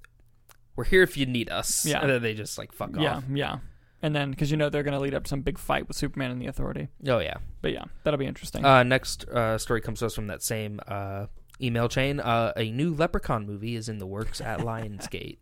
[0.75, 2.01] We're here if you need us." Yeah.
[2.01, 3.23] and then they just like fuck yeah, off.
[3.29, 3.35] yeah.
[3.35, 3.57] Yeah.
[4.01, 6.29] And then because you know they're gonna lead up to some big fight with Superman
[6.31, 6.89] and the Authority.
[7.07, 7.37] Oh yeah.
[7.61, 8.63] But yeah, that'll be interesting.
[8.63, 11.25] Uh, next uh, story comes to us from that same uh,
[11.61, 12.19] email chain.
[12.19, 15.37] Uh, a new Leprechaun movie is in the works at Lionsgate.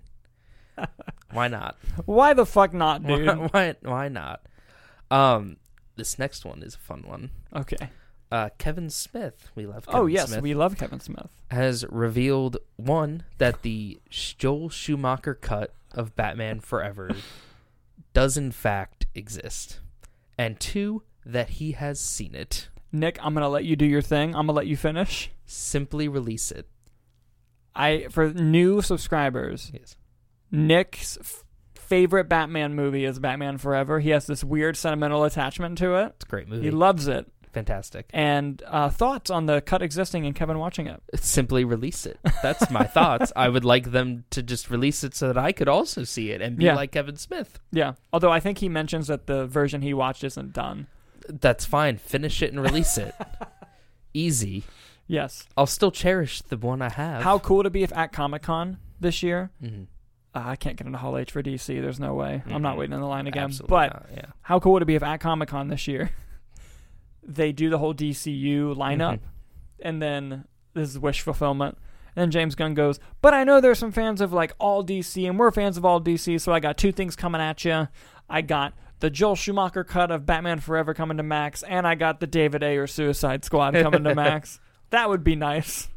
[1.31, 1.77] Why not?
[2.05, 3.29] Why the fuck not, Why, dude?
[3.53, 3.75] why?
[3.81, 4.41] Why not?
[5.11, 5.57] Um,
[5.95, 7.29] this next one is a fun one.
[7.55, 7.89] okay.
[8.31, 9.85] Uh, Kevin Smith, we love.
[9.85, 11.29] Kevin Oh yes, Smith, we love Kevin Smith.
[11.51, 17.11] has revealed one that the Joel Schumacher cut of Batman Forever
[18.13, 19.81] does in fact exist,
[20.35, 22.69] and two that he has seen it.
[22.91, 24.29] Nick, I'm gonna let you do your thing.
[24.29, 25.29] I'm gonna let you finish.
[25.45, 26.67] Simply release it.
[27.75, 29.95] I for new subscribers, Yes.
[30.53, 33.99] Nick's f- favorite Batman movie is Batman Forever.
[33.99, 36.13] He has this weird sentimental attachment to it.
[36.15, 36.63] It's a great movie.
[36.63, 37.29] He loves it.
[37.51, 38.09] Fantastic.
[38.13, 41.03] and uh, thoughts on the cut existing and Kevin watching it.
[41.17, 42.19] Simply release it.
[42.41, 43.31] That's my thoughts.
[43.35, 46.41] I would like them to just release it so that I could also see it
[46.41, 46.73] and be Yeah.
[46.75, 47.59] like Kevin Smith.
[47.71, 50.87] Yeah, although I think he mentions that the version he watched isn't done.
[51.29, 51.97] That's fine.
[51.99, 53.13] Finish it and release it.
[54.15, 54.63] Easy.
[55.07, 55.47] Yes.
[55.55, 57.21] I'll still cherish the one I have.
[57.21, 59.51] How cool to be if at Comic Con this year?
[59.63, 59.85] Mhm.
[60.35, 61.67] Uh, I can't get into Hall H for DC.
[61.81, 62.41] There's no way.
[62.49, 63.43] I'm not waiting in the line again.
[63.45, 64.25] Absolutely but not, yeah.
[64.41, 66.09] how cool would it be if at Comic Con this year
[67.23, 69.19] they do the whole DCU lineup Mhm.
[69.81, 71.77] and then this is wish fulfillment.
[72.15, 75.27] And then James Gunn goes, but I know there's some fans of like all DC,
[75.27, 77.87] and we're fans of all DC, so I got two things coming at you.
[78.29, 82.19] I got the Joel Schumacher cut of Batman Forever coming to Max, and I got
[82.19, 84.59] the David Ayer Suicide Squad coming to Max.
[84.91, 85.89] That would be nice.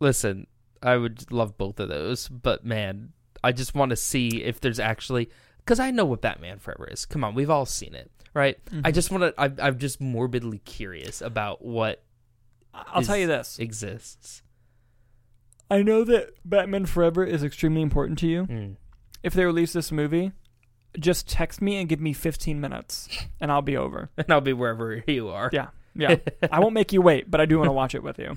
[0.00, 0.46] Listen,
[0.82, 3.12] I would love both of those, but man,
[3.44, 5.28] I just want to see if there's actually
[5.58, 7.06] because I know what Batman Forever is.
[7.06, 8.58] Come on, we've all seen it, right?
[8.84, 8.94] I Mhm.
[8.94, 9.34] just want to.
[9.40, 12.02] I'm, I'm just morbidly curious about what
[12.74, 13.58] I'll tell you this.
[13.58, 14.42] exists.
[15.70, 18.46] I know that Batman Forever is extremely important to you.
[18.46, 18.76] Mm.
[19.22, 20.32] If they release this movie,
[20.98, 23.08] just text me and give me 15 minutes,
[23.40, 24.10] and I'll be over.
[24.18, 25.48] And I'll be wherever you are.
[25.52, 25.68] Yeah.
[25.94, 26.16] Yeah.
[26.52, 28.36] I won't make you wait, but I do want to watch it with you.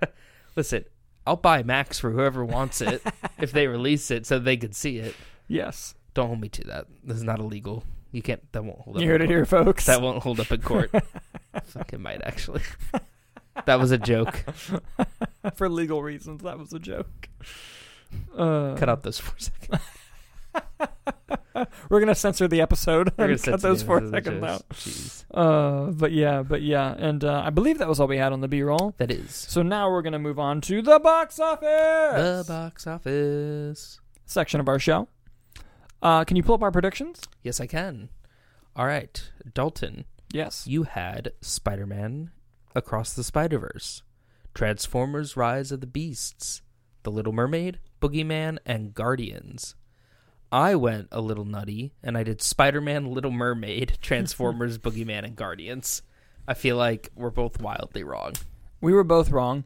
[0.56, 0.84] Listen,
[1.28, 3.02] I'll buy Max for whoever wants it
[3.38, 5.14] if they release it so they could see it.
[5.46, 5.94] Yes.
[6.14, 6.86] Don't hold me to that.
[7.04, 7.84] This is not illegal.
[8.12, 8.40] You can't.
[8.52, 9.02] That won't hold up.
[9.02, 9.36] You heard it court.
[9.36, 9.84] here, folks.
[9.86, 10.90] That won't hold up in court.
[11.92, 12.62] It might actually.
[13.66, 14.44] That was a joke.
[15.56, 17.28] For legal reasons, that was a joke.
[18.36, 19.82] Uh, Cut out those four seconds.
[21.88, 24.68] We're gonna censor the episode We're gonna cut those four end of the seconds out.
[24.70, 25.17] Jeez.
[25.32, 28.40] Uh, but yeah, but yeah, and uh, I believe that was all we had on
[28.40, 28.94] the B-roll.
[28.96, 34.00] That is So now we're gonna move on to the box office the box office.
[34.24, 35.08] section of our show.
[36.00, 37.22] Uh, can you pull up our predictions?
[37.42, 38.08] Yes, I can.
[38.74, 40.04] All right, Dalton.
[40.32, 40.66] Yes.
[40.66, 42.30] You had Spider Man
[42.74, 44.02] Across the Spider Verse,
[44.54, 46.62] Transformers Rise of the Beasts,
[47.02, 49.74] The Little Mermaid, Boogeyman, and Guardians.
[50.50, 55.36] I went a little nutty and I did Spider Man, Little Mermaid, Transformers, Boogeyman, and
[55.36, 56.02] Guardians.
[56.46, 58.32] I feel like we're both wildly wrong.
[58.80, 59.64] We were both wrong.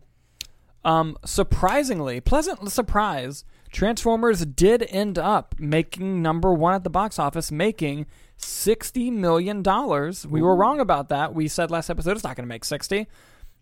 [0.84, 7.50] Um, surprisingly, pleasant surprise, Transformers did end up making number one at the box office,
[7.50, 10.26] making sixty million dollars.
[10.26, 11.34] We were wrong about that.
[11.34, 13.06] We said last episode it's not going to make sixty.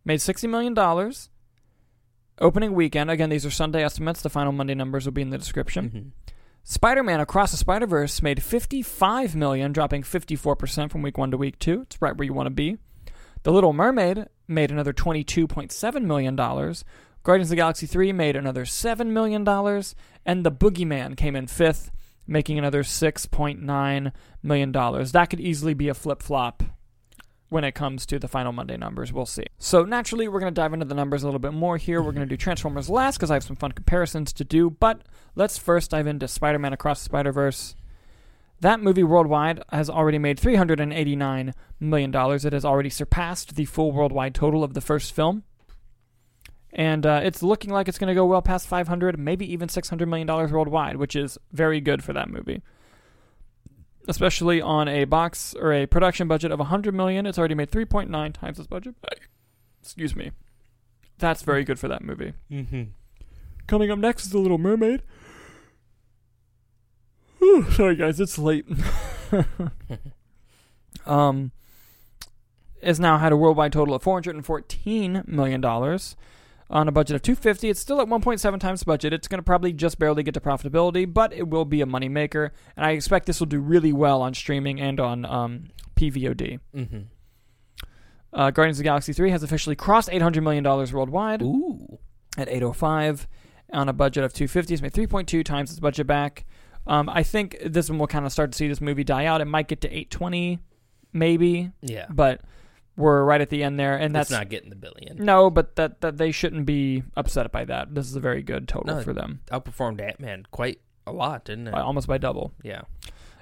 [0.04, 1.30] Made sixty million dollars.
[2.40, 3.10] Opening weekend.
[3.10, 4.22] Again, these are Sunday estimates.
[4.22, 6.12] The final Monday numbers will be in the description.
[6.64, 6.68] Mhm.
[6.68, 11.82] Spider-Man Across the Spider-Verse made 55 million, dropping 54% from week 1 to week 2.
[11.82, 12.78] It's right where you want to be.
[13.42, 16.84] The Little Mermaid made another 22.7 million dollars.
[17.22, 19.94] Guardians of the Galaxy 3 made another 7 million dollars,
[20.24, 21.90] and The Boogeyman came in 5th,
[22.26, 25.12] making another 6.9 million dollars.
[25.12, 26.62] That could easily be a flip-flop
[27.50, 29.12] when it comes to the final Monday numbers.
[29.12, 29.44] We'll see.
[29.58, 32.00] So naturally, we're going to dive into the numbers a little bit more here.
[32.00, 34.70] We're going to do Transformers last because I have some fun comparisons to do.
[34.70, 35.02] But
[35.34, 37.74] let's first dive into Spider-Man Across the Spider-Verse.
[38.60, 42.14] That movie worldwide has already made $389 million.
[42.14, 45.42] It has already surpassed the full worldwide total of the first film.
[46.72, 50.06] And uh, it's looking like it's going to go well past 500, maybe even $600
[50.06, 52.62] million worldwide, which is very good for that movie
[54.08, 58.32] especially on a box or a production budget of 100 million it's already made 3.9
[58.32, 58.94] times its budget.
[59.82, 60.32] Excuse me.
[61.18, 62.32] That's very good for that movie.
[62.50, 62.82] Mm-hmm.
[63.66, 65.02] coming up next is the little mermaid.
[67.38, 68.66] Whew, sorry guys it's late.
[71.06, 71.52] Um
[72.82, 76.16] has now had a worldwide total of 414 million dollars
[76.70, 79.12] on a budget of 250 it's still at 1.7 times budget.
[79.12, 82.50] It's going to probably just barely get to profitability but it will be a moneymaker
[82.76, 85.64] and i expect this will do really well on streaming and on um,
[85.96, 86.98] pvod Mm-hmm.
[88.32, 91.42] uh, guardians of the galaxy 3 has officially crossed 800 million dollars worldwide.
[91.42, 91.98] Ooh.
[92.38, 93.26] at 805
[93.72, 96.44] on a budget of 250 it's made 3.2 times its budget back.
[96.86, 99.40] Um, i think this one will kind of start to see this movie die out.
[99.40, 100.60] It might get to 820
[101.12, 101.72] maybe.
[101.82, 102.06] Yeah.
[102.08, 102.40] but
[103.00, 105.16] we're right at the end there and That's that's not getting the billion.
[105.24, 108.68] no but that, that they shouldn't be upset by that this is a very good
[108.68, 109.02] total No.
[109.02, 111.72] for them Outperformed Ant Man quite a lot, didn't it?
[111.72, 112.82] by, almost by double Yeah.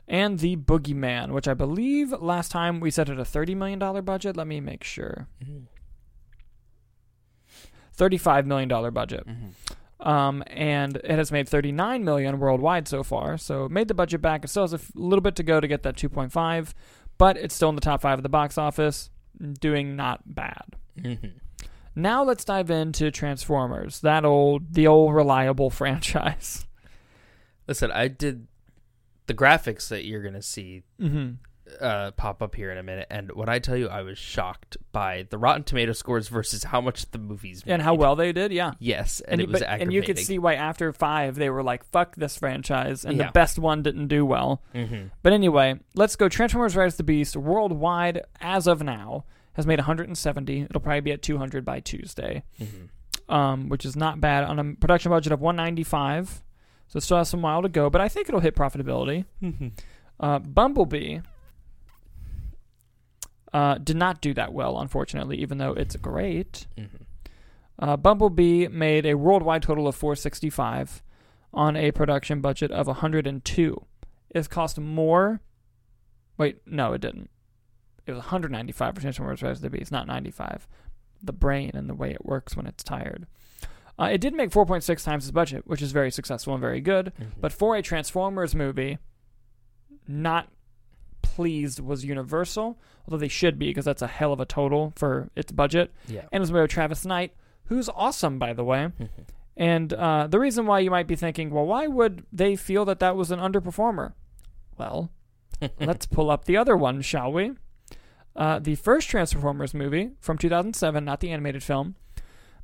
[0.07, 4.37] and the boogeyman which i believe last time we set it a $30 million budget
[4.37, 5.64] let me make sure Mm-hmm.
[7.97, 10.09] $35 million budget Mm-hmm.
[10.09, 13.37] um, and it has made 39 million worldwide so far.
[13.37, 14.44] So it made the budget back.
[14.44, 16.73] It still has a f- little bit to go to get that 2.5,
[17.18, 19.11] but it's still in the top five of the box office,
[19.61, 20.64] doing not bad.
[21.01, 21.38] Mm-hmm.
[21.94, 26.66] Now let's dive into Transformers, that old, the old reliable franchise.
[27.66, 28.46] Listen, I did
[29.27, 31.35] the graphics that you're gonna see Mm-hmm.
[31.81, 34.76] Uh, pop up here in a minute, and when I tell you, I was shocked
[34.92, 38.52] by the Rotten Tomato scores versus how much the movies And how well they did,
[38.52, 38.72] yeah.
[38.78, 41.62] Yes, and, you- it was but- and you could see why after five they were
[41.62, 43.26] like, "Fuck this franchise," and Yeah.
[43.26, 44.62] the best one didn't do well.
[44.74, 45.09] Mm-hmm.
[45.22, 46.28] But anyway, let's go.
[46.28, 50.62] Transformers: Rise of the Beast worldwide as of now has made 170.
[50.62, 53.33] It'll probably be at 200 by Tuesday, Mm-hmm.
[53.35, 56.42] um, which is not bad on a production budget of 195.
[56.88, 59.26] So it still has some while to go, but I think it'll hit profitability.
[59.42, 59.68] Mm-hmm.
[60.20, 61.18] Uh, Bumblebee
[63.52, 66.66] uh, did not do that well, unfortunately, even though it's great.
[66.76, 67.04] Mm-hmm.
[67.78, 71.02] Uh, Bumblebee made a worldwide total of 465
[71.54, 73.84] on a production budget of 102.
[74.30, 75.40] It cost more.
[76.37, 77.30] Wait, no, it didn't.
[78.06, 80.66] It was 195 for Transformers: Rise of the Beast, not 95.
[81.22, 83.26] The brain and the way it works when it's tired.
[83.98, 87.12] Uh, it did make 4.6 times its budget, which is very successful and very good.
[87.18, 87.40] Mm-hmm.
[87.40, 88.98] But for a Transformers movie,
[90.06, 90.48] not
[91.34, 95.28] pleased was Universal, although they should be because that's a hell of a total for
[95.36, 95.92] its budget.
[96.06, 97.34] yeah, And it was made with Travis Knight,
[97.66, 98.90] who's awesome, by the way.
[99.60, 103.00] And uh, the reason why you might be thinking, well, why would they feel that
[103.00, 104.12] that was an underperformer?
[104.78, 105.10] Well,
[105.80, 107.54] let's pull up the other one, shall we?
[108.36, 111.96] Uh, the first Transformers movie from 2007, not the animated film,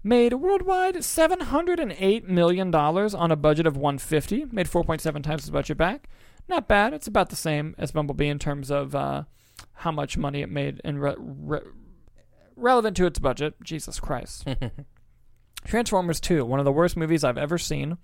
[0.04, 4.44] made worldwide 708 million dollars on a budget of 150.
[4.52, 6.08] Made 4.7 times its budget back.
[6.48, 6.92] Not bad.
[6.92, 9.24] It's about the same as Bumblebee in terms of uh,
[9.74, 11.60] how much money it made and re- re-
[12.56, 13.54] relevant to its budget.
[13.62, 14.46] Jesus Christ.
[15.64, 17.96] Transformers 2, one of the worst movies I've ever seen,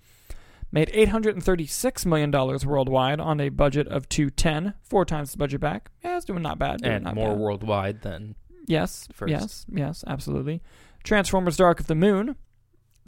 [0.72, 5.90] made $836 million worldwide on a budget of 210, four times the budget back.
[6.02, 6.80] Yeah, it's doing not bad.
[6.80, 7.38] Doing and not more bad.
[7.38, 8.34] worldwide than
[8.66, 9.30] Yes, first.
[9.30, 10.62] yes, yes, absolutely.
[11.04, 12.36] Transformers Dark of the Moon,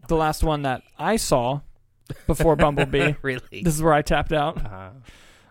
[0.08, 1.60] the last one that I saw
[2.26, 3.14] before Bumblebee.
[3.22, 3.62] really.
[3.62, 4.64] This is where I tapped out.
[4.64, 4.90] Uh,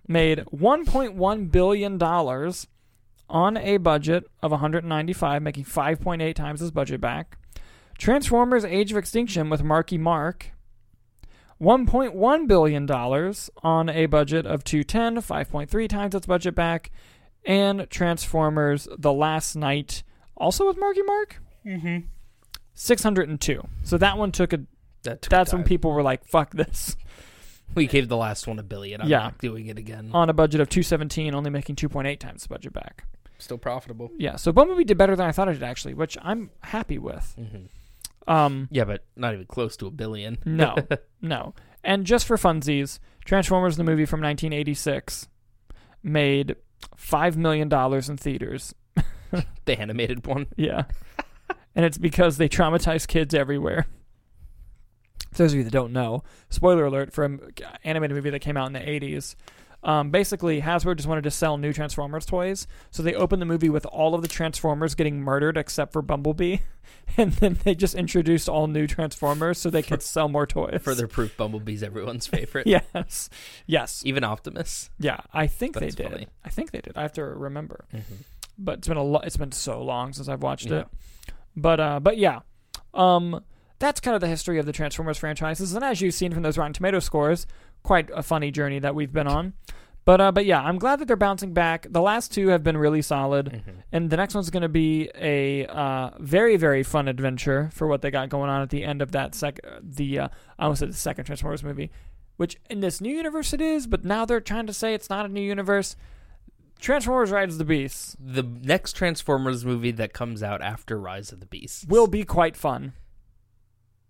[0.07, 2.67] Made 1.1 billion dollars
[3.29, 7.37] on a budget of 195, making 5.8 times his budget back.
[7.97, 10.51] Transformers: Age of Extinction with Marky Mark.
[11.61, 16.91] 1.1 billion dollars on a budget of 210, 5.3 times its budget back.
[17.45, 20.03] And Transformers: The Last Knight,
[20.35, 21.41] also with Marky Mark.
[21.65, 21.97] mm-hmm.
[22.73, 23.67] 602.
[23.83, 24.61] So that one took a.
[25.03, 26.95] that That's when people were like, "Fuck this."
[27.75, 29.01] we gave the last one a billion.
[29.01, 29.19] I'm Yeah.
[29.19, 30.11] not doing it again.
[30.13, 33.05] On a budget of 217, only making 2.8 times the budget back.
[33.37, 34.11] Still profitable.
[34.17, 37.33] Yeah, so Bumblebee did better than I thought it did actually, which I'm happy with.
[37.37, 40.37] hmm Um, Yeah, but not even close to a billion.
[40.45, 40.75] no,
[41.21, 41.53] no.
[41.83, 45.27] And just for funsies, Transformers the movie from 1986
[46.03, 46.55] made
[46.95, 48.73] five million dollars in theaters.
[49.65, 50.47] The animated one.
[50.57, 50.83] Yeah,
[51.73, 53.85] and it's because they traumatize kids everywhere.
[55.31, 57.39] For those of you that don't know, spoiler alert for an
[57.83, 59.35] animated movie that came out in the 80s.
[59.83, 63.69] Um, basically, Hasbro just wanted to sell new Transformers toys, so they opened the movie
[63.69, 66.57] with all of the Transformers getting murdered except for Bumblebee,
[67.17, 70.79] and then they just introduced all new Transformers so they could sell more toys.
[70.83, 72.67] Further proof Bumblebee's everyone's favorite.
[72.67, 73.27] yes,
[73.65, 74.91] yes, Even Optimus.
[74.99, 75.21] yeah.
[75.33, 76.11] I think That's they did.
[76.11, 76.27] funny.
[76.45, 76.93] I think they did.
[76.95, 78.15] I have to remember, Mm-hmm.
[78.59, 80.81] but it's been a lo- It's been so long since I've watched Yeah.
[80.81, 80.87] it.
[81.55, 82.41] But uh, but yeah,
[82.93, 83.43] um,
[83.81, 86.57] that's kind of the history of the Transformers franchises, and as you've seen from those
[86.57, 87.45] Rotten Tomato scores,
[87.83, 89.53] quite a funny journey that we've been on.
[90.03, 91.85] But uh, but yeah, I'm glad that they're bouncing back.
[91.89, 93.79] The last two have been really solid, Mm-hmm.
[93.91, 98.01] and the next one's going to be a uh, very very fun adventure for what
[98.01, 99.59] they got going on at the end of that sec.
[99.81, 101.91] The uh, I almost said the second Transformers movie,
[102.37, 105.25] which in this new universe it is, but now they're trying to say it's not
[105.25, 105.95] a new universe.
[106.79, 111.45] Transformers Rides the Beast The next Transformers movie that comes out after Rise of the
[111.45, 112.93] Beasts will be quite fun.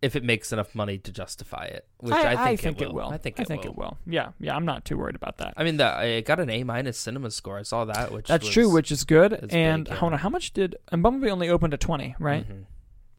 [0.01, 2.95] If it makes enough money to justify it, which I, think, it, will.
[2.95, 3.09] Will.
[3.09, 3.71] I think, it, I think will.
[3.71, 3.97] It will.
[4.07, 4.55] Yeah, yeah.
[4.55, 5.53] I'm not too worried about that.
[5.57, 7.59] I mean, the, it got an A minus cinema score.
[7.59, 9.33] I saw that, which That's was- true, which is good.
[9.51, 9.99] And big, yeah.
[9.99, 12.47] hold on, how much did and Bumblebee only opened at 20, right?
[12.49, 12.65] Mhm.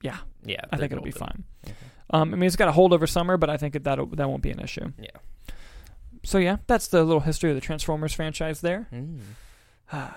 [0.03, 1.45] Yeah, Yeah, I think it'll be fine.
[2.11, 4.43] Um, I mean, it's got a hold over summer, but I think that that won't
[4.43, 4.93] be an issue.
[4.99, 5.11] Yeah.
[6.25, 8.89] So yeah, that's the little history of the Transformers franchise there.
[8.93, 9.21] Mm.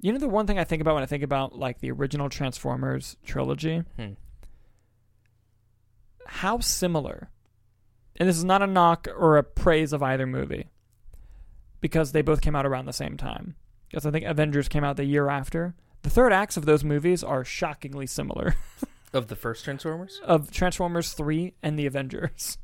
[0.00, 2.28] You know the one thing I think about when I think about like the original
[2.28, 4.12] Transformers trilogy, Hmm.
[6.28, 7.30] How similar.
[8.16, 10.68] And this is not a knock or a praise of either movie.
[11.80, 13.54] Because they both came out around the same time.
[13.88, 15.74] Because I think Avengers came out the year after.
[16.02, 18.54] The third acts of those movies are shockingly similar
[19.12, 22.58] Of the first Transformers, of Transformers 3 and the Avengers.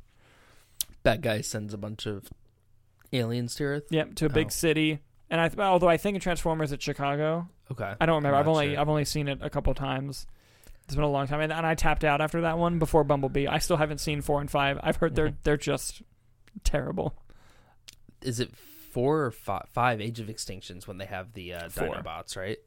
[1.02, 2.28] that guy sends a bunch of
[3.12, 3.84] aliens to Earth.
[3.90, 4.50] Yep, to a big Oh.
[4.50, 4.98] city.
[5.30, 7.48] And I although I think in Transformers it's Chicago.
[7.72, 8.36] Okay, I don't remember.
[8.36, 8.80] I've only sure.
[8.80, 10.26] I've only seen it a couple times.
[10.86, 13.46] It's been a long time, and, and I tapped out after that one before Bumblebee.
[13.46, 14.78] I still haven't seen four and five.
[14.82, 15.36] I've heard they're Mhm.
[15.42, 16.02] they're just
[16.62, 17.14] terrible.
[18.22, 21.88] Is it four or five, five Age of Extinctions when they have the uh, Four.
[21.88, 22.36] Dinobots?
[22.36, 22.58] Right.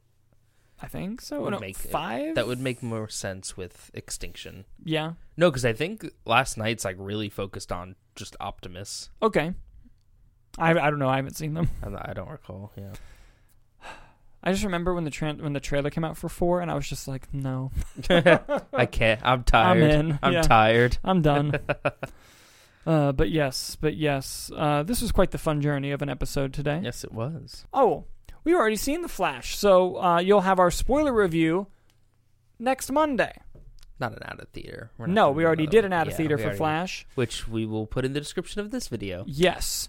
[0.80, 1.42] I think so.
[1.42, 2.34] Would No, make- five.
[2.36, 4.64] That would make more sense with Extinction.
[4.84, 5.12] yeah.
[5.36, 9.10] No, because I think Last Knight's like really focused on just Optimus.
[9.22, 9.54] Okay.
[10.58, 11.08] I I don't know.
[11.08, 11.68] I haven't seen them.
[11.82, 12.72] And I don't recall.
[12.76, 12.92] Yeah.
[14.42, 16.74] I just remember when the tra- when the trailer came out for four, and I
[16.74, 17.72] was just like, no,
[18.72, 19.20] I can't.
[19.24, 19.82] I'm tired.
[19.82, 20.18] I'm in.
[20.22, 20.98] I'm yeah, tired.
[21.02, 21.58] I'm done.
[22.86, 26.52] uh, but yes, but yes, uh, this was quite the fun journey of an episode
[26.52, 26.80] today.
[26.82, 27.66] Yes, it was.
[27.72, 28.04] Oh,
[28.44, 31.66] we've already seen the Flash, so uh, you'll have our spoiler review
[32.58, 33.32] next Monday.
[34.00, 34.92] Not an out of theater.
[34.98, 37.06] No, we already did an out of Yeah, theater for already- Flash.
[37.16, 39.24] which we will put in the description of this video.
[39.26, 39.88] Yes.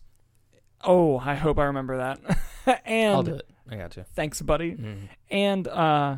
[0.83, 2.81] Oh, I hope I remember that.
[2.85, 3.47] and I'll do it.
[3.69, 4.03] I got you.
[4.15, 4.71] thanks, buddy.
[4.75, 5.09] Mhm.
[5.29, 6.17] And uh,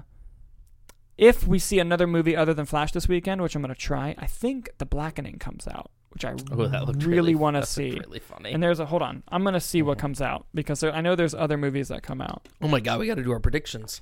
[1.17, 4.15] if we see another movie other than Flash this weekend, which I'm going to try,
[4.17, 7.61] I think The Blackening comes out, which I Oh, that really, really, want to that
[7.61, 7.99] looked see.
[7.99, 8.51] Really funny.
[8.53, 10.01] And there's a hold on, I'm going to see what Mhm.
[10.01, 12.47] comes out because there, I know there's other movies that come out.
[12.61, 14.01] oh my god, we got to do our predictions,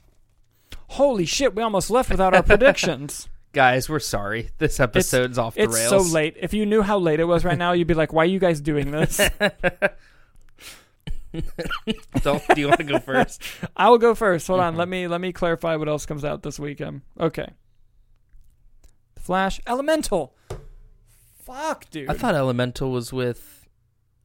[0.93, 3.27] Holy shit, we almost left without our predictions.
[3.53, 3.89] guys.
[3.89, 4.49] We're sorry.
[4.59, 5.89] This episode's off the It's rails.
[6.07, 6.35] so late.
[6.39, 8.37] If you knew how late it was right now, you'd be like, "Why are you
[8.39, 9.19] guys doing this?"
[11.33, 13.41] Do you want to go first?
[13.77, 14.47] I will go first.
[14.47, 14.75] Hold on.
[14.75, 17.01] Let me let me clarify what else comes out this weekend.
[17.19, 17.49] Okay.
[19.17, 20.33] Flash Elemental.
[21.43, 22.09] Fuck, dude.
[22.09, 23.67] I thought Elemental was with.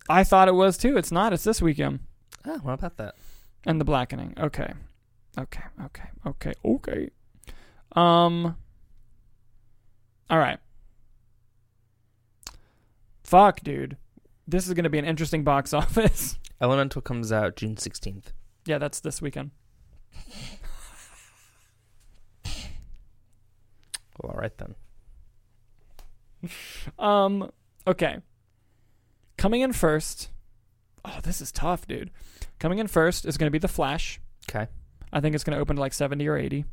[0.08, 0.96] I thought it was too.
[0.96, 1.32] It's not.
[1.32, 2.00] It's this weekend.
[2.46, 3.14] Oh, what about that?
[3.66, 4.34] And the blackening.
[4.38, 4.72] Okay.
[5.38, 5.62] Okay.
[5.84, 6.08] Okay.
[6.26, 6.52] Okay.
[6.64, 7.10] Okay.
[7.92, 8.56] Um.
[10.30, 10.58] All right.
[13.22, 13.96] Fuck, dude.
[14.46, 16.38] This is going to be an interesting box office.
[16.60, 18.26] Elemental comes out June 16th.
[18.66, 19.50] yeah, that's this weekend.
[24.22, 24.74] Well, all right then.
[26.98, 27.50] Um.
[27.86, 28.18] Okay.
[29.36, 30.30] Coming in first.
[31.04, 32.10] Oh, this is tough, dude.
[32.58, 34.20] Coming in first is going to be the Flash.
[34.48, 34.68] Okay.
[35.12, 36.64] I think it's going to open to like seventy or eighty.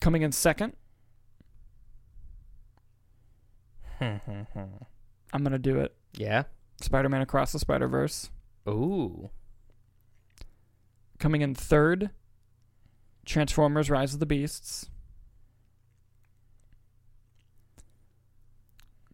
[0.00, 0.74] Coming in second,
[3.98, 4.64] hmm, hmm, hmm.
[5.34, 5.94] I'm going to do it.
[6.16, 6.44] yeah.
[6.80, 8.30] Spider-Man Across the Spider-Verse.
[8.68, 9.30] Ooh.
[11.18, 12.10] Coming in third,
[13.26, 14.88] Transformers: Rise of the Beasts.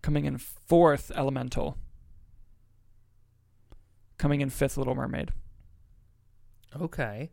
[0.03, 1.77] Coming in fourth, Elemental.
[4.18, 5.31] Coming in fifth, Little Mermaid.
[6.81, 7.31] Okay.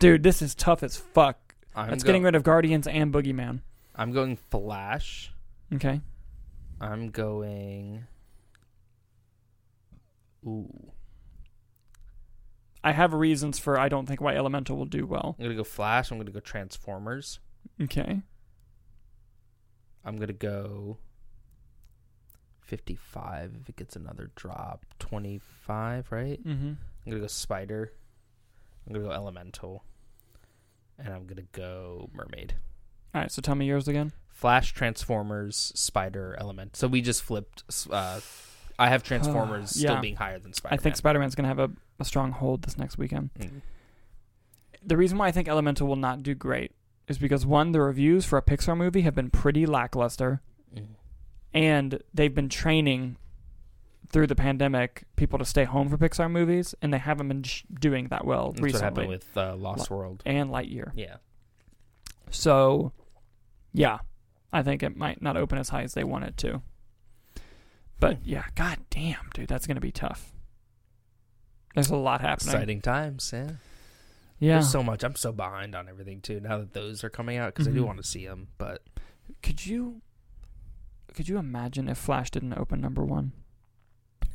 [0.00, 1.54] Dude, this is tough as fuck.
[1.74, 3.60] I'm That's go- getting rid of Guardians and Boogeyman.
[3.94, 5.32] I'm going Flash.
[5.74, 6.00] Okay.
[6.80, 8.06] I'm going.
[10.46, 10.92] Ooh.
[12.84, 15.34] I have reasons for I don't think why Elemental will do well.
[15.38, 16.10] I'm gonna go Flash.
[16.10, 17.40] I'm gonna go Transformers.
[17.82, 18.22] Okay.
[20.04, 20.98] I'm gonna go.
[22.60, 24.84] 55 if it gets another drop.
[24.98, 26.44] 25, right?
[26.44, 26.66] Mm-hmm.
[26.66, 27.92] I'm gonna go Spider.
[28.86, 29.82] I'm gonna go Elemental.
[30.98, 32.54] And I'm gonna go Mermaid.
[33.14, 33.30] All right.
[33.32, 34.12] So tell me yours again.
[34.36, 36.76] Flash, Transformers, Spider, Element.
[36.76, 37.64] So we just flipped.
[37.90, 38.20] Uh,
[38.78, 40.00] I have Transformers still Yeah.
[40.00, 40.74] being higher than Spider.
[40.74, 43.30] I think Spider-Man's gonna have a, a strong hold this next weekend.
[43.40, 43.62] Mm.
[44.84, 46.72] The reason why I think Elemental will not do great
[47.08, 50.42] is because one, the reviews for a Pixar movie have been pretty lackluster,
[50.76, 50.86] Mm.
[51.54, 53.16] and they've been training
[54.10, 57.64] through the pandemic people to stay home for Pixar movies, and they haven't been sh-
[57.80, 59.16] doing that well That's what happened recently.
[59.16, 60.22] with uh, Lost World.
[60.26, 60.90] And Lightyear.
[60.94, 61.16] Yeah.
[62.30, 62.92] So,
[63.72, 63.98] yeah,
[64.56, 66.62] I think it might not open as high as they want it to.
[68.00, 68.22] But Hmm.
[68.24, 70.32] yeah, god damn, dude, that's gonna be tough.
[71.74, 72.54] There's a lot happening.
[72.54, 73.30] Exciting times.
[73.34, 73.50] Yeah.
[74.38, 74.52] Yeah.
[74.54, 75.02] There's so much.
[75.04, 76.40] I'm so behind on everything too.
[76.40, 77.86] Now that those are coming out, because I do Mhm.
[77.86, 78.82] want to see them, but
[79.42, 80.02] Could you
[81.14, 83.32] could you imagine if Flash didn't open number one?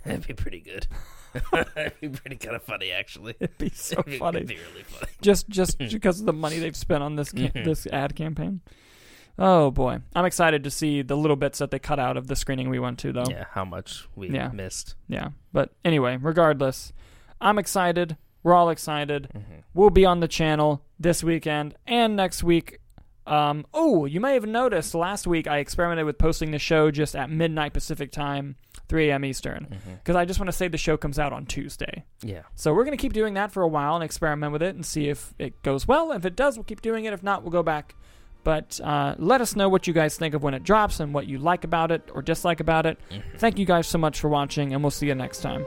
[0.03, 0.87] it'd be pretty good.
[1.75, 3.35] it'd be pretty kind of funny, actually.
[3.39, 4.37] It'd be so funny.
[4.39, 5.11] It'd be really funny.
[5.21, 7.65] just just because of the money they've spent on this ca- Mhm.
[7.65, 8.61] this ad campaign.
[9.39, 12.35] Oh boy, I'm excited to see the little bits that they cut out of the
[12.35, 13.23] screening we went to, though.
[13.29, 14.49] Yeah, how much we Yeah.
[14.49, 14.95] missed.
[15.07, 15.29] Yeah.
[15.53, 16.93] But anyway, regardless,
[17.39, 18.17] I'm excited.
[18.43, 19.29] We're all excited.
[19.33, 19.39] hmm
[19.73, 22.79] We'll be on the channel this weekend and next week.
[23.25, 27.15] Um, oh, you may have noticed last week I experimented with posting the show just
[27.15, 28.55] at midnight Pacific time,
[28.89, 29.23] 3 a.m.
[29.23, 29.67] Eastern,
[30.03, 32.03] because I just want to say the show comes out on Tuesday.
[32.23, 32.41] Yeah.
[32.55, 34.83] So we're going to keep doing that for a while and experiment with it and
[34.85, 36.11] see if it goes well.
[36.11, 37.13] If it does, we'll keep doing it.
[37.13, 37.95] If not, we'll go back.
[38.43, 41.27] But uh, let us know what you guys think of when it drops and what
[41.27, 42.97] you like about it or dislike about it.
[43.11, 43.21] Mhm.
[43.37, 45.65] Thank you guys so much for watching, and we'll see you next time.